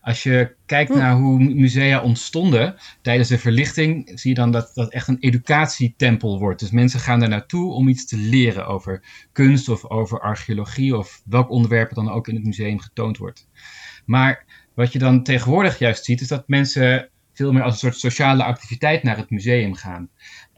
Als 0.00 0.22
je 0.22 0.54
kijkt 0.66 0.90
hm. 0.90 0.98
naar 0.98 1.16
hoe 1.16 1.38
musea 1.38 2.02
ontstonden 2.02 2.76
tijdens 3.02 3.28
de 3.28 3.38
verlichting, 3.38 4.12
zie 4.14 4.30
je 4.30 4.36
dan 4.36 4.50
dat 4.50 4.70
dat 4.74 4.92
echt 4.92 5.08
een 5.08 5.18
educatietempel 5.20 6.38
wordt. 6.38 6.60
Dus 6.60 6.70
mensen 6.70 7.00
gaan 7.00 7.20
daar 7.20 7.28
naartoe 7.28 7.72
om 7.72 7.88
iets 7.88 8.06
te 8.06 8.16
leren 8.16 8.66
over 8.66 9.02
kunst 9.32 9.68
of 9.68 9.84
over 9.86 10.20
archeologie 10.20 10.96
of 10.96 11.22
welk 11.24 11.50
onderwerp 11.50 11.94
dan 11.94 12.10
ook 12.10 12.28
in 12.28 12.34
het 12.34 12.44
museum 12.44 12.78
getoond 12.78 13.18
wordt. 13.18 13.48
Maar 14.04 14.44
wat 14.74 14.92
je 14.92 14.98
dan 14.98 15.22
tegenwoordig 15.22 15.78
juist 15.78 16.04
ziet, 16.04 16.20
is 16.20 16.28
dat 16.28 16.48
mensen 16.48 17.08
veel 17.32 17.52
meer 17.52 17.62
als 17.62 17.72
een 17.72 17.78
soort 17.78 17.98
sociale 17.98 18.44
activiteit 18.44 19.02
naar 19.02 19.16
het 19.16 19.30
museum 19.30 19.74
gaan. 19.74 20.08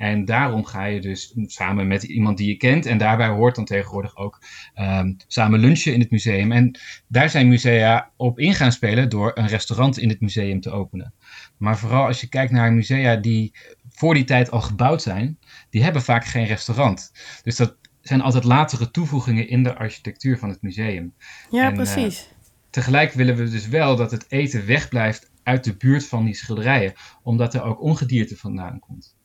En 0.03 0.25
daarom 0.25 0.65
ga 0.65 0.85
je 0.85 1.01
dus 1.01 1.35
samen 1.47 1.87
met 1.87 2.03
iemand 2.03 2.39
die 2.39 2.49
je 2.49 2.57
kent. 2.57 2.87
En 2.87 2.99
daarbij 2.99 3.29
hoort 3.29 3.55
dan 3.55 3.65
tegenwoordig 3.65 4.17
ook 4.17 4.43
um, 4.81 5.17
samen 5.27 5.61
lunchen 5.61 5.95
in 5.95 6.01
het 6.01 6.11
museum. 6.11 6.53
En 6.53 6.79
daar 7.07 7.31
zijn 7.31 7.49
musea 7.49 8.11
op 8.17 8.39
in 8.39 8.55
gaan 8.55 8.73
spelen 8.73 9.09
door 9.09 9.31
een 9.35 9.47
restaurant 9.47 9.99
in 9.99 10.09
het 10.09 10.21
museum 10.21 10.61
te 10.61 10.71
openen. 10.71 11.15
Maar 11.57 11.79
vooral 11.79 12.07
als 12.07 12.21
je 12.21 12.29
kijkt 12.29 12.53
naar 12.53 12.73
musea 12.73 13.17
die 13.17 13.53
voor 13.89 14.15
die 14.15 14.25
tijd 14.25 14.51
al 14.51 14.61
gebouwd 14.61 15.03
zijn, 15.03 15.39
die 15.71 15.83
hebben 15.83 16.03
vaak 16.03 16.25
geen 16.25 16.47
restaurant. 16.47 17.13
Dus 17.43 17.57
dat 17.57 17.77
zijn 18.01 18.21
altijd 18.21 18.45
latere 18.45 18.91
toevoegingen 18.91 19.49
in 19.49 19.63
de 19.63 19.75
architectuur 19.75 20.39
van 20.39 20.49
het 20.49 20.63
museum. 20.63 21.15
Ja, 21.51 21.67
en, 21.67 21.75
precies. 21.75 22.21
Uh, 22.21 22.49
tegelijk 22.71 23.13
willen 23.13 23.37
we 23.37 23.51
dus 23.51 23.69
wel 23.69 23.97
dat 23.97 24.11
het 24.11 24.25
eten 24.29 24.67
wegblijft 24.67 25.31
uit 25.43 25.65
de 25.65 25.77
buurt 25.77 26.07
van 26.07 26.25
die 26.25 26.35
schilderijen, 26.35 26.93
omdat 27.23 27.55
er 27.55 27.63
ook 27.63 27.83
ongedierte 27.83 28.37
vandaan 28.37 28.79
komt. 28.79 29.21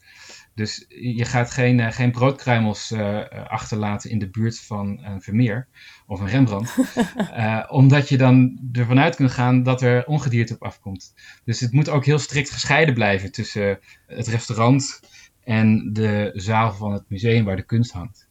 Dus 0.58 0.86
je 0.88 1.26
gaat 1.26 1.52
geen, 1.52 1.80
uh, 1.80 1.91
geen 1.91 2.12
broodkruimels 2.12 2.91
uh, 2.91 3.20
achterlaten 3.48 4.10
in 4.10 4.20
de 4.20 4.30
buurt 4.30 4.60
van 4.60 5.00
een 5.04 5.22
Vermeer 5.22 5.67
of 6.08 6.20
een 6.20 6.28
Rembrandt. 6.28 6.76
uh, 7.17 7.63
omdat 7.82 8.10
je 8.10 8.17
dan 8.17 8.60
ervan 8.72 9.00
uit 9.00 9.15
kunt 9.15 9.32
gaan 9.32 9.63
dat 9.63 9.82
er 9.82 10.06
ongedierte 10.06 10.54
op 10.54 10.63
afkomt. 10.63 11.13
Dus 11.43 11.60
het 11.60 11.72
moet 11.72 11.89
ook 11.89 12.06
heel 12.06 12.20
strikt 12.20 12.52
gescheiden 12.52 12.93
blijven 12.93 13.32
tussen 13.32 13.80
het 14.08 14.28
restaurant 14.28 15.00
en 15.43 15.93
de 15.93 16.32
zaal 16.34 16.74
van 16.74 16.91
het 16.91 17.04
museum 17.08 17.46
waar 17.46 17.56
de 17.56 17.65
kunst 17.65 17.91
hangt. 17.91 18.28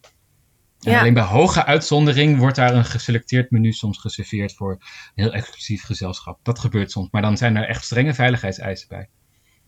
Ja. 0.78 1.00
Alleen 1.00 1.14
bij 1.14 1.22
hoge 1.22 1.64
uitzondering 1.64 2.38
wordt 2.38 2.56
daar 2.56 2.74
een 2.74 2.84
geselecteerd 2.84 3.50
menu 3.50 3.72
soms 3.72 3.98
geserveerd 3.98 4.54
voor 4.54 4.70
een 4.70 5.22
heel 5.22 5.32
exclusief 5.32 5.84
gezelschap. 5.84 6.38
Dat 6.42 6.58
gebeurt 6.58 6.90
soms, 6.90 7.08
maar 7.10 7.22
dan 7.22 7.36
zijn 7.36 7.56
er 7.56 7.68
echt 7.68 7.84
strenge 7.84 8.14
veiligheidseisen 8.14 8.88
bij. 8.88 9.08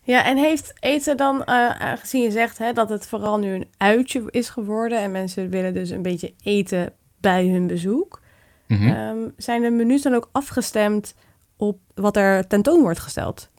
Ja, 0.09 0.25
en 0.25 0.37
heeft 0.37 0.73
eten 0.79 1.17
dan, 1.17 1.35
uh, 1.35 1.69
aangezien 1.69 2.21
je 2.21 2.31
zegt 2.31 2.57
hè, 2.57 2.73
dat 2.73 2.89
het 2.89 3.07
vooral 3.07 3.37
nu 3.37 3.53
een 3.53 3.67
uitje 3.77 4.23
is 4.29 4.49
geworden 4.49 4.99
en 4.99 5.11
mensen 5.11 5.49
willen 5.49 5.73
dus 5.73 5.89
een 5.89 6.01
beetje 6.01 6.33
eten 6.43 6.93
bij 7.19 7.47
hun 7.47 7.67
bezoek, 7.67 8.21
mm 8.67 8.77
-hmm. 8.77 8.89
um, 8.89 9.33
zijn 9.37 9.61
de 9.61 9.69
menus 9.69 10.01
dan 10.01 10.13
ook 10.13 10.29
afgestemd 10.31 11.15
op 11.57 11.79
wat 11.93 12.17
er 12.17 12.47
tentoon 12.47 12.81
wordt 12.81 12.99
gesteld? 12.99 13.49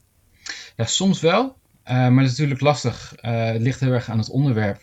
Ja, 0.77 0.85
soms 0.85 1.21
wel. 1.21 1.43
Uh, 1.45 1.95
maar 1.95 2.15
dat 2.15 2.33
is 2.33 2.39
natuurlijk 2.39 2.61
lastig. 2.61 3.15
Uh, 3.23 3.45
het 3.45 3.63
ligt 3.63 3.81
heel 3.81 3.93
erg 3.93 4.11
aan 4.11 4.19
het 4.19 4.31
onderwerp 4.31 4.81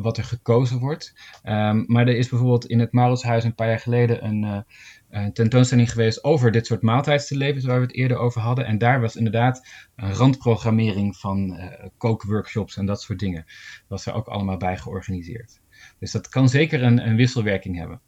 wat 0.00 0.16
er 0.16 0.24
gekozen 0.24 0.78
wordt. 0.78 1.14
Um, 1.44 1.84
maar 1.86 2.06
er 2.06 2.16
is 2.16 2.28
bijvoorbeeld 2.28 2.66
in 2.66 2.80
het 2.80 2.92
Mauritshuis 2.92 3.44
een 3.44 3.54
paar 3.54 3.68
jaar 3.68 3.80
geleden 3.80 4.24
een, 4.24 4.64
een 5.10 5.32
tentoonstelling 5.32 5.90
geweest 5.90 6.24
over 6.24 6.50
dit 6.50 6.66
soort 6.66 6.82
maaltijdslevens 6.82 7.64
waar 7.64 7.80
we 7.80 7.86
het 7.86 7.94
eerder 7.94 8.16
over 8.16 8.40
hadden. 8.40 8.66
En 8.66 8.78
daar 8.78 9.00
was 9.00 9.16
inderdaad 9.16 9.66
een 9.96 10.12
randprogrammering 10.12 11.16
van 11.16 11.60
kookworkshops 11.98 12.76
en 12.76 12.86
dat 12.86 13.02
soort 13.02 13.18
dingen. 13.18 13.44
Dat 13.44 13.84
was 13.88 14.06
er 14.06 14.14
ook 14.14 14.26
allemaal 14.26 14.56
bij 14.56 14.76
georganiseerd. 14.76 15.60
Dus 15.98 16.12
dat 16.12 16.28
kan 16.28 16.48
zeker 16.48 16.82
een, 16.82 17.06
een 17.06 17.16
wisselwerking 17.16 17.76
hebben. 17.76 18.00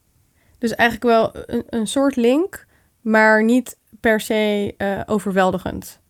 Dus 0.59 0.75
eigenlijk 0.75 1.11
wel 1.11 1.45
een, 1.47 1.65
een 1.67 1.87
soort 1.87 2.17
link, 2.17 2.67
maar 3.01 3.45
niet 3.45 3.79
per 4.01 4.21
se 4.21 4.75
uh, 4.79 5.01
overweldigend. 5.07 6.01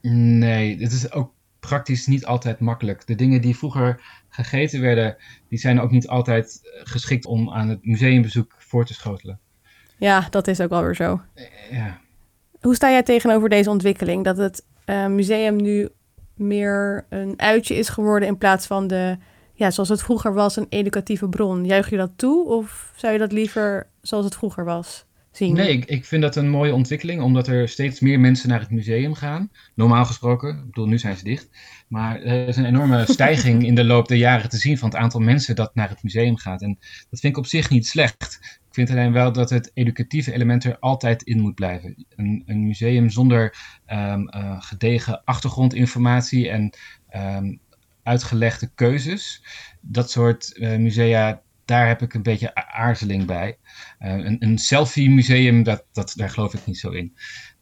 Nee, 0.00 0.78
het 0.82 0.92
is 0.92 1.12
ook 1.12 1.32
praktisch 1.60 2.06
niet 2.06 2.24
altijd 2.24 2.60
makkelijk. 2.60 3.06
De 3.06 3.14
dingen 3.14 3.40
die 3.40 3.56
vroeger 3.56 4.02
gegeten 4.28 4.80
werden, 4.80 5.16
die 5.48 5.58
zijn 5.58 5.80
ook 5.80 5.90
niet 5.90 6.08
altijd 6.08 6.60
geschikt 6.84 7.26
om 7.26 7.50
aan 7.50 7.68
het 7.68 7.84
museumbezoek 7.84 8.54
voor 8.58 8.86
te 8.86 8.94
schotelen. 8.94 9.40
Ja, 10.00 10.26
dat 10.30 10.48
is 10.48 10.60
ook 10.60 10.70
alweer 10.70 10.94
zo. 10.94 11.20
Eh, 11.34 11.44
ja. 11.70 12.00
Hoe 12.60 12.74
sta 12.74 12.90
jij 12.90 13.02
tegenover 13.02 13.48
deze 13.48 13.70
ontwikkeling? 13.70 14.24
Dat 14.24 14.36
het 14.36 14.64
uh, 14.86 15.06
museum 15.06 15.56
nu 15.56 15.88
meer 16.34 17.04
een 17.08 17.34
uitje 17.36 17.74
is 17.74 17.88
geworden 17.88 18.28
in 18.28 18.38
plaats 18.38 18.66
van 18.66 18.86
de, 18.86 19.16
ja, 19.54 19.70
zoals 19.70 19.88
het 19.88 20.02
vroeger 20.02 20.34
was, 20.34 20.56
een 20.56 20.66
educatieve 20.68 21.28
bron. 21.28 21.64
Juich 21.64 21.90
je 21.90 21.96
dat 21.96 22.10
toe 22.16 22.44
of 22.44 22.92
zou 22.96 23.12
je 23.12 23.18
dat 23.18 23.32
liever 23.32 23.86
zoals 24.00 24.24
het 24.24 24.34
vroeger 24.34 24.64
was? 24.64 25.04
Zien? 25.30 25.54
Nee, 25.54 25.72
ik, 25.72 25.84
ik 25.84 26.04
vind 26.04 26.22
dat 26.22 26.36
een 26.36 26.50
mooie 26.50 26.74
ontwikkeling, 26.74 27.22
omdat 27.22 27.46
er 27.46 27.68
steeds 27.68 28.00
meer 28.00 28.20
mensen 28.20 28.48
naar 28.48 28.60
het 28.60 28.70
museum 28.70 29.14
gaan. 29.14 29.50
Normaal 29.74 30.04
gesproken, 30.04 30.48
ik 30.48 30.66
bedoel, 30.66 30.86
nu 30.86 30.98
zijn 30.98 31.16
ze 31.16 31.24
dicht. 31.24 31.48
Maar 31.88 32.22
er 32.22 32.48
is 32.48 32.56
een 32.56 32.64
enorme 32.64 33.04
stijging 33.12 33.66
in 33.66 33.74
de 33.74 33.84
loop 33.84 34.08
der 34.08 34.16
jaren 34.16 34.48
te 34.48 34.56
zien 34.56 34.78
van 34.78 34.88
het 34.88 34.98
aantal 34.98 35.20
mensen 35.20 35.54
dat 35.54 35.74
naar 35.74 35.88
het 35.88 36.02
museum 36.02 36.36
gaat. 36.36 36.62
En 36.62 36.78
dat 37.10 37.20
vind 37.20 37.32
ik 37.32 37.38
op 37.38 37.46
zich 37.46 37.70
niet 37.70 37.86
slecht. 37.86 38.58
Ik 38.70 38.76
vind 38.76 38.90
alleen 38.90 39.12
wel 39.12 39.32
dat 39.32 39.50
het 39.50 39.70
educatieve 39.74 40.32
element 40.32 40.64
er 40.64 40.78
altijd 40.78 41.22
in 41.22 41.40
moet 41.40 41.54
blijven. 41.54 42.06
Een, 42.16 42.42
een 42.46 42.66
museum 42.66 43.10
zonder 43.10 43.56
um, 43.92 44.28
uh, 44.34 44.62
gedegen 44.62 45.24
achtergrondinformatie 45.24 46.48
en 46.48 46.72
um, 47.16 47.60
uitgelegde 48.02 48.70
keuzes. 48.74 49.44
Dat 49.80 50.10
soort 50.10 50.52
uh, 50.54 50.76
musea, 50.76 51.40
daar 51.64 51.86
heb 51.88 52.02
ik 52.02 52.14
een 52.14 52.22
beetje 52.22 52.54
aarzeling 52.54 53.24
bij. 53.24 53.56
Uh, 54.00 54.12
een, 54.12 54.36
een 54.38 54.58
selfie-museum, 54.58 55.62
dat, 55.62 55.84
dat, 55.92 56.12
daar 56.16 56.30
geloof 56.30 56.54
ik 56.54 56.66
niet 56.66 56.78
zo 56.78 56.90
in. 56.90 57.16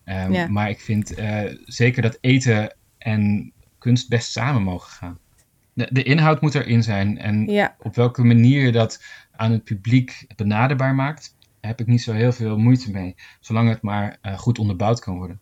Um, 0.05 0.33
ja. 0.33 0.49
Maar 0.49 0.71
ik 0.71 0.81
vind 0.81 1.15
zeker 1.65 2.03
dat 2.03 2.19
eten 2.21 2.75
en 2.99 3.53
kunst 3.79 4.09
best 4.09 4.33
samen 4.33 4.63
mogen 4.63 4.91
gaan. 4.91 5.19
De, 5.73 5.89
de 5.91 6.03
inhoud 6.03 6.41
moet 6.41 6.55
erin 6.55 6.83
zijn. 6.83 7.19
En 7.19 7.47
ja. 7.47 7.77
op 7.79 7.95
welke 7.95 8.25
manier 8.25 8.73
dat 8.73 9.03
aan 9.39 9.53
het 9.53 9.65
publiek 9.65 10.27
benaderbaar 10.37 10.95
maakt, 10.95 11.37
heb 11.61 11.81
ik 11.81 11.87
niet 11.87 12.03
zo 12.03 12.13
heel 12.13 12.33
veel 12.33 12.59
moeite 12.59 12.91
mee. 12.91 13.15
Zolang 13.41 13.69
het 13.69 13.83
maar 13.83 14.19
uh, 14.23 14.39
goed 14.39 14.59
onderbouwd 14.59 15.01
kan 15.01 15.17
worden. 15.17 15.41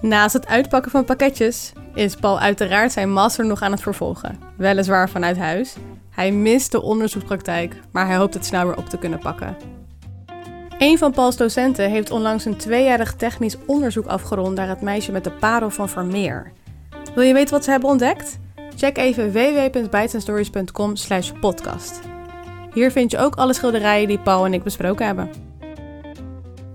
Naast 0.00 0.32
het 0.32 0.46
uitpakken 0.46 0.90
van 0.90 1.04
pakketjes 1.04 1.72
is 1.94 2.14
Paul 2.14 2.40
uiteraard 2.40 2.92
zijn 2.92 3.12
master 3.12 3.46
nog 3.46 3.60
aan 3.62 3.72
het 3.72 3.82
vervolgen. 3.82 4.38
Weliswaar 4.56 5.10
vanuit 5.10 5.38
huis. 5.38 5.76
Hij 6.10 6.32
mist 6.32 6.72
de 6.72 6.82
onderzoekspraktijk, 6.82 7.80
maar 7.90 8.06
hij 8.06 8.16
hoopt 8.16 8.34
het 8.34 8.46
snel 8.46 8.66
weer 8.66 8.76
op 8.76 8.88
te 8.88 8.98
kunnen 8.98 9.18
pakken. 9.18 9.56
Een 10.78 10.98
van 10.98 11.12
Pauls 11.12 11.36
docenten 11.36 11.90
heeft 11.90 12.10
onlangs 12.10 12.44
een 12.44 12.56
tweejarig 12.56 13.14
technisch 13.14 13.56
onderzoek 13.66 14.06
afgerond 14.06 14.56
naar 14.56 14.68
het 14.68 14.80
meisje 14.80 15.12
met 15.12 15.24
de 15.24 15.30
parel 15.30 15.70
van 15.70 15.88
Vermeer. 15.88 16.52
Wil 17.14 17.24
je 17.24 17.32
weten 17.32 17.54
wat 17.54 17.64
ze 17.64 17.70
hebben 17.70 17.88
ontdekt? 17.88 18.38
Check 18.76 18.98
even 18.98 19.32
www.bijtenstories.com 19.32 20.96
slash 20.96 21.30
podcast. 21.40 22.00
Hier 22.72 22.90
vind 22.90 23.10
je 23.10 23.18
ook 23.18 23.34
alle 23.34 23.52
schilderijen 23.52 24.08
die 24.08 24.18
Paul 24.18 24.44
en 24.44 24.54
ik 24.54 24.62
besproken 24.62 25.06
hebben. 25.06 25.30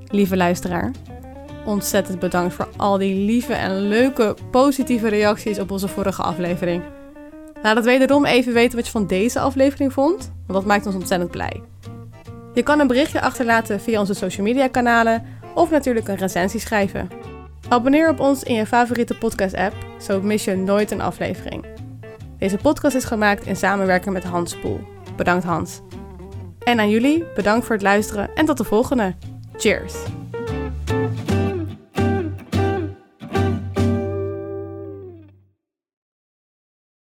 Lieve 0.08 0.38
luisteraar, 0.38 0.92
ontzettend 1.66 2.20
bedankt 2.20 2.54
voor 2.54 2.68
al 2.78 2.98
die 2.98 3.26
lieve 3.26 3.54
en 3.54 3.88
leuke 3.88 4.36
positieve 4.52 5.08
reacties 5.08 5.60
op 5.60 5.72
onze 5.72 5.88
vorige 5.88 6.22
aflevering. 6.22 6.84
Laat 7.62 7.76
het 7.76 7.86
wederom 7.86 8.26
even 8.26 8.54
weten 8.54 8.76
wat 8.76 8.86
je 8.86 8.92
van 8.92 9.08
deze 9.08 9.40
aflevering 9.40 9.94
vond, 9.94 10.32
want 10.48 10.60
dat 10.60 10.66
maakt 10.66 10.86
ons 10.86 10.96
ontzettend 10.96 11.32
blij. 11.32 11.62
Je 12.54 12.64
kan 12.64 12.80
een 12.80 12.88
berichtje 12.88 13.22
achterlaten 13.22 13.80
via 13.80 14.00
onze 14.00 14.14
social 14.14 14.46
media 14.46 14.68
kanalen 14.68 15.24
of 15.54 15.72
natuurlijk 15.72 16.08
een 16.08 16.16
recensie 16.16 16.60
schrijven. 16.60 17.10
Abonneer 17.68 18.10
op 18.10 18.20
ons 18.20 18.44
in 18.44 18.56
je 18.56 18.66
favoriete 18.66 19.18
podcast 19.18 19.56
app, 19.56 19.76
zo 20.02 20.22
mis 20.22 20.44
je 20.44 20.56
nooit 20.56 20.92
een 20.92 21.02
aflevering. 21.02 21.66
Deze 22.38 22.58
podcast 22.58 22.96
is 22.96 23.04
gemaakt 23.04 23.46
in 23.46 23.56
samenwerking 23.56 24.14
met 24.14 24.24
Hans 24.24 24.60
Poel. 24.60 24.80
Bedankt 25.16 25.46
Hans. 25.46 25.82
En 26.64 26.80
aan 26.80 26.90
jullie, 26.90 27.24
bedankt 27.36 27.66
voor 27.66 27.76
het 27.76 27.84
luisteren 27.84 28.30
en 28.36 28.46
tot 28.46 28.58
de 28.58 28.64
volgende. 28.64 29.16
Cheers! 29.58 30.25